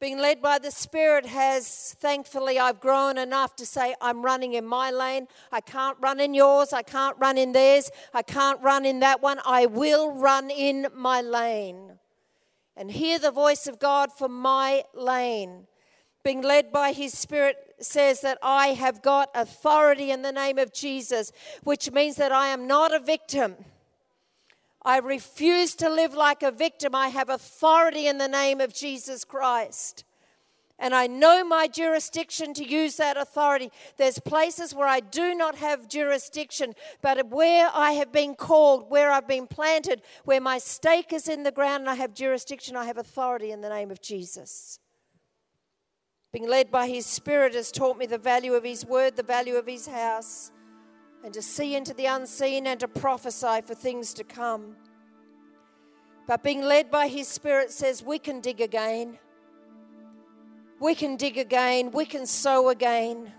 Being 0.00 0.18
led 0.18 0.40
by 0.40 0.58
the 0.60 0.70
Spirit 0.70 1.26
has, 1.26 1.96
thankfully, 1.98 2.56
I've 2.56 2.78
grown 2.78 3.18
enough 3.18 3.56
to 3.56 3.66
say, 3.66 3.96
I'm 4.00 4.22
running 4.24 4.52
in 4.52 4.64
my 4.64 4.92
lane. 4.92 5.26
I 5.50 5.60
can't 5.60 5.96
run 6.00 6.20
in 6.20 6.34
yours. 6.34 6.72
I 6.72 6.82
can't 6.82 7.16
run 7.18 7.36
in 7.36 7.50
theirs. 7.50 7.90
I 8.14 8.22
can't 8.22 8.62
run 8.62 8.84
in 8.84 9.00
that 9.00 9.20
one. 9.22 9.40
I 9.44 9.66
will 9.66 10.12
run 10.12 10.50
in 10.50 10.86
my 10.94 11.20
lane 11.20 11.98
and 12.76 12.92
hear 12.92 13.18
the 13.18 13.32
voice 13.32 13.66
of 13.66 13.80
God 13.80 14.12
for 14.16 14.28
my 14.28 14.84
lane. 14.94 15.66
Being 16.22 16.42
led 16.42 16.70
by 16.70 16.92
His 16.92 17.12
Spirit 17.12 17.56
says 17.80 18.20
that 18.20 18.38
I 18.40 18.68
have 18.68 19.02
got 19.02 19.30
authority 19.34 20.12
in 20.12 20.22
the 20.22 20.30
name 20.30 20.58
of 20.58 20.72
Jesus, 20.72 21.32
which 21.64 21.90
means 21.90 22.14
that 22.16 22.30
I 22.30 22.48
am 22.48 22.68
not 22.68 22.94
a 22.94 23.00
victim. 23.00 23.56
I 24.88 25.00
refuse 25.00 25.74
to 25.74 25.90
live 25.90 26.14
like 26.14 26.42
a 26.42 26.50
victim. 26.50 26.94
I 26.94 27.08
have 27.08 27.28
authority 27.28 28.06
in 28.06 28.16
the 28.16 28.26
name 28.26 28.58
of 28.58 28.72
Jesus 28.72 29.22
Christ. 29.22 30.02
And 30.78 30.94
I 30.94 31.06
know 31.06 31.44
my 31.44 31.68
jurisdiction 31.68 32.54
to 32.54 32.66
use 32.66 32.96
that 32.96 33.18
authority. 33.18 33.70
There's 33.98 34.18
places 34.18 34.74
where 34.74 34.88
I 34.88 35.00
do 35.00 35.34
not 35.34 35.56
have 35.56 35.90
jurisdiction, 35.90 36.72
but 37.02 37.28
where 37.28 37.68
I 37.74 37.92
have 37.92 38.12
been 38.12 38.34
called, 38.34 38.88
where 38.88 39.10
I've 39.10 39.28
been 39.28 39.46
planted, 39.46 40.00
where 40.24 40.40
my 40.40 40.56
stake 40.56 41.12
is 41.12 41.28
in 41.28 41.42
the 41.42 41.52
ground 41.52 41.82
and 41.82 41.90
I 41.90 41.96
have 41.96 42.14
jurisdiction, 42.14 42.74
I 42.74 42.86
have 42.86 42.96
authority 42.96 43.50
in 43.50 43.60
the 43.60 43.68
name 43.68 43.90
of 43.90 44.00
Jesus. 44.00 44.78
Being 46.32 46.48
led 46.48 46.70
by 46.70 46.88
His 46.88 47.04
Spirit 47.04 47.54
has 47.54 47.70
taught 47.70 47.98
me 47.98 48.06
the 48.06 48.16
value 48.16 48.54
of 48.54 48.64
His 48.64 48.86
word, 48.86 49.16
the 49.16 49.22
value 49.22 49.56
of 49.56 49.66
His 49.66 49.86
house 49.86 50.50
and 51.24 51.32
to 51.34 51.42
see 51.42 51.74
into 51.74 51.94
the 51.94 52.06
unseen 52.06 52.66
and 52.66 52.80
to 52.80 52.88
prophesy 52.88 53.60
for 53.64 53.74
things 53.74 54.14
to 54.14 54.24
come. 54.24 54.76
But 56.26 56.42
being 56.42 56.62
led 56.62 56.90
by 56.90 57.08
His 57.08 57.26
Spirit 57.26 57.72
says 57.72 58.02
we 58.02 58.18
can 58.18 58.40
dig 58.40 58.60
again. 58.60 59.18
We 60.80 60.94
can 60.94 61.16
dig 61.16 61.38
again. 61.38 61.90
We 61.90 62.04
can 62.04 62.26
sow 62.26 62.68
again. 62.68 63.32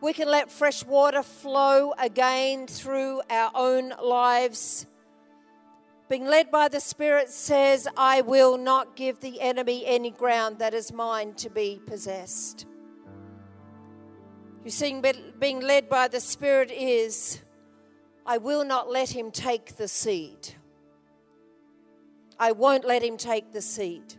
We 0.00 0.14
can 0.14 0.28
let 0.28 0.50
fresh 0.50 0.84
water 0.84 1.22
flow 1.22 1.92
again 1.98 2.66
through 2.66 3.20
our 3.28 3.50
own 3.54 3.92
lives. 4.02 4.86
Being 6.08 6.26
led 6.26 6.50
by 6.50 6.68
the 6.68 6.80
Spirit 6.80 7.28
says, 7.28 7.86
I 7.96 8.22
will 8.22 8.56
not 8.56 8.96
give 8.96 9.20
the 9.20 9.40
enemy 9.40 9.84
any 9.86 10.10
ground 10.10 10.58
that 10.58 10.74
is 10.74 10.92
mine 10.92 11.34
to 11.34 11.50
be 11.50 11.80
possessed. 11.86 12.66
You 14.64 14.70
see, 14.70 15.00
being 15.38 15.60
led 15.60 15.88
by 15.88 16.08
the 16.08 16.20
Spirit 16.20 16.70
is, 16.70 17.40
I 18.26 18.36
will 18.36 18.62
not 18.62 18.90
let 18.90 19.08
him 19.08 19.30
take 19.30 19.76
the 19.76 19.88
seed. 19.88 20.54
I 22.38 22.52
won't 22.52 22.84
let 22.84 23.02
him 23.02 23.16
take 23.16 23.52
the 23.52 23.62
seed. 23.62 24.14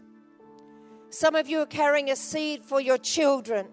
Some 1.12 1.36
of 1.36 1.48
you 1.48 1.60
are 1.60 1.68
carrying 1.68 2.10
a 2.10 2.16
seed 2.16 2.64
for 2.64 2.82
your 2.82 2.98
children. 2.98 3.68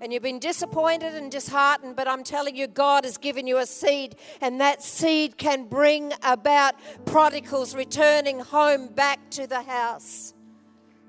And 0.00 0.12
you've 0.12 0.22
been 0.22 0.38
disappointed 0.38 1.14
and 1.14 1.32
disheartened, 1.32 1.96
but 1.96 2.06
I'm 2.06 2.22
telling 2.22 2.54
you, 2.54 2.68
God 2.68 3.04
has 3.04 3.16
given 3.16 3.46
you 3.46 3.58
a 3.58 3.66
seed, 3.66 4.14
and 4.40 4.60
that 4.60 4.82
seed 4.82 5.36
can 5.38 5.64
bring 5.64 6.12
about 6.22 6.74
prodigals 7.06 7.74
returning 7.74 8.38
home 8.38 8.88
back 8.88 9.30
to 9.30 9.46
the 9.46 9.62
house. 9.62 10.34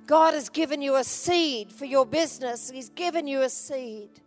God 0.05 0.33
has 0.33 0.47
given 0.49 0.81
you 0.81 0.95
a 0.95 1.03
seed 1.03 1.71
for 1.71 1.85
your 1.85 2.05
business, 2.05 2.71
He's 2.71 2.89
given 2.89 3.27
you 3.27 3.41
a 3.41 3.49
seed 3.49 4.21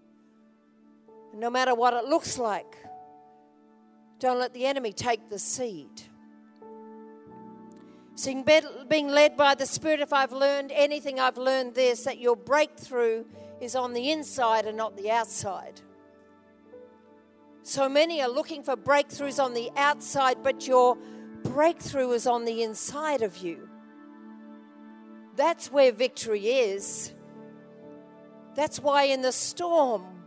no 1.34 1.50
matter 1.50 1.74
what 1.74 1.94
it 1.94 2.04
looks 2.04 2.38
like, 2.38 2.76
don't 4.18 4.38
let 4.38 4.52
the 4.52 4.66
enemy 4.66 4.92
take 4.92 5.30
the 5.30 5.38
seed. 5.38 6.02
Seeing 8.14 8.44
being 8.88 9.08
led 9.08 9.36
by 9.36 9.54
the 9.54 9.64
Spirit, 9.64 10.00
if 10.00 10.12
I've 10.12 10.32
learned 10.32 10.72
anything, 10.74 11.18
I've 11.18 11.38
learned 11.38 11.74
this 11.74 12.04
that 12.04 12.18
your 12.18 12.36
breakthrough 12.36 13.24
is 13.60 13.74
on 13.74 13.94
the 13.94 14.10
inside 14.10 14.66
and 14.66 14.76
not 14.76 14.96
the 14.96 15.10
outside. 15.10 15.80
So 17.62 17.88
many 17.88 18.20
are 18.20 18.28
looking 18.28 18.62
for 18.62 18.76
breakthroughs 18.76 19.42
on 19.42 19.54
the 19.54 19.70
outside, 19.76 20.42
but 20.42 20.66
your 20.66 20.98
breakthrough 21.44 22.10
is 22.12 22.26
on 22.26 22.44
the 22.44 22.62
inside 22.62 23.22
of 23.22 23.38
you. 23.38 23.68
That's 25.36 25.70
where 25.72 25.92
victory 25.92 26.46
is. 26.46 27.14
That's 28.54 28.80
why 28.80 29.04
in 29.04 29.22
the 29.22 29.32
storm, 29.32 30.19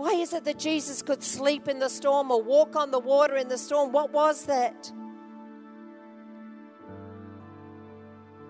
why 0.00 0.12
is 0.12 0.32
it 0.32 0.44
that 0.44 0.58
Jesus 0.58 1.02
could 1.02 1.22
sleep 1.22 1.68
in 1.68 1.78
the 1.78 1.90
storm 1.90 2.30
or 2.30 2.42
walk 2.42 2.74
on 2.74 2.90
the 2.90 2.98
water 2.98 3.36
in 3.36 3.48
the 3.48 3.58
storm? 3.58 3.92
What 3.92 4.10
was 4.14 4.46
that? 4.46 4.90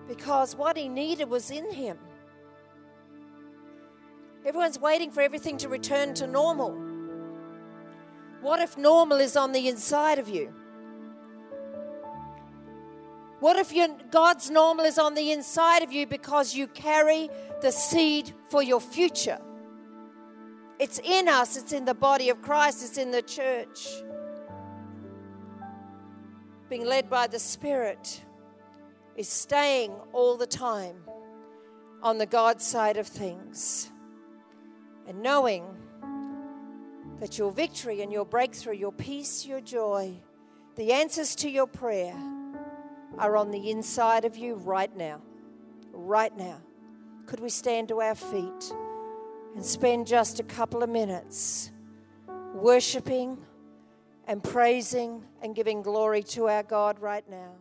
Because 0.07 0.55
what 0.55 0.77
he 0.77 0.87
needed 0.87 1.27
was 1.27 1.51
in 1.51 1.69
him. 1.69 1.97
Everyone's 4.45 4.79
waiting 4.79 5.11
for 5.11 5.19
everything 5.19 5.57
to 5.57 5.67
return 5.67 6.13
to 6.13 6.25
normal. 6.25 6.71
What 8.39 8.61
if 8.61 8.77
normal 8.77 9.17
is 9.17 9.35
on 9.35 9.51
the 9.51 9.67
inside 9.67 10.19
of 10.19 10.29
you? 10.29 10.53
What 13.41 13.57
if 13.57 13.73
your, 13.73 13.89
God's 14.09 14.49
normal 14.49 14.85
is 14.85 14.97
on 14.97 15.15
the 15.15 15.33
inside 15.33 15.83
of 15.83 15.91
you 15.91 16.07
because 16.07 16.55
you 16.55 16.67
carry 16.67 17.29
the 17.61 17.73
seed 17.73 18.31
for 18.49 18.63
your 18.63 18.79
future? 18.79 19.41
It's 20.81 20.97
in 20.97 21.27
us, 21.27 21.57
it's 21.57 21.73
in 21.73 21.85
the 21.85 21.93
body 21.93 22.29
of 22.29 22.41
Christ, 22.41 22.83
it's 22.83 22.97
in 22.97 23.11
the 23.11 23.21
church. 23.21 23.87
Being 26.69 26.87
led 26.87 27.07
by 27.07 27.27
the 27.27 27.37
Spirit 27.37 28.23
is 29.15 29.29
staying 29.29 29.91
all 30.11 30.37
the 30.37 30.47
time 30.47 30.95
on 32.01 32.17
the 32.17 32.25
God 32.25 32.63
side 32.63 32.97
of 32.97 33.05
things 33.05 33.91
and 35.07 35.21
knowing 35.21 35.65
that 37.19 37.37
your 37.37 37.51
victory 37.51 38.01
and 38.01 38.11
your 38.11 38.25
breakthrough, 38.25 38.73
your 38.73 38.91
peace, 38.91 39.45
your 39.45 39.61
joy, 39.61 40.15
the 40.77 40.93
answers 40.93 41.35
to 41.35 41.49
your 41.51 41.67
prayer 41.67 42.15
are 43.19 43.37
on 43.37 43.51
the 43.51 43.69
inside 43.69 44.25
of 44.25 44.35
you 44.35 44.55
right 44.55 44.97
now. 44.97 45.21
Right 45.91 46.35
now. 46.35 46.59
Could 47.27 47.39
we 47.39 47.49
stand 47.49 47.89
to 47.89 48.01
our 48.01 48.15
feet? 48.15 48.73
And 49.55 49.65
spend 49.65 50.07
just 50.07 50.39
a 50.39 50.43
couple 50.43 50.83
of 50.83 50.89
minutes 50.89 51.71
worshiping 52.53 53.37
and 54.27 54.43
praising 54.43 55.23
and 55.41 55.55
giving 55.55 55.81
glory 55.81 56.23
to 56.23 56.47
our 56.47 56.63
God 56.63 56.99
right 56.99 57.27
now. 57.29 57.53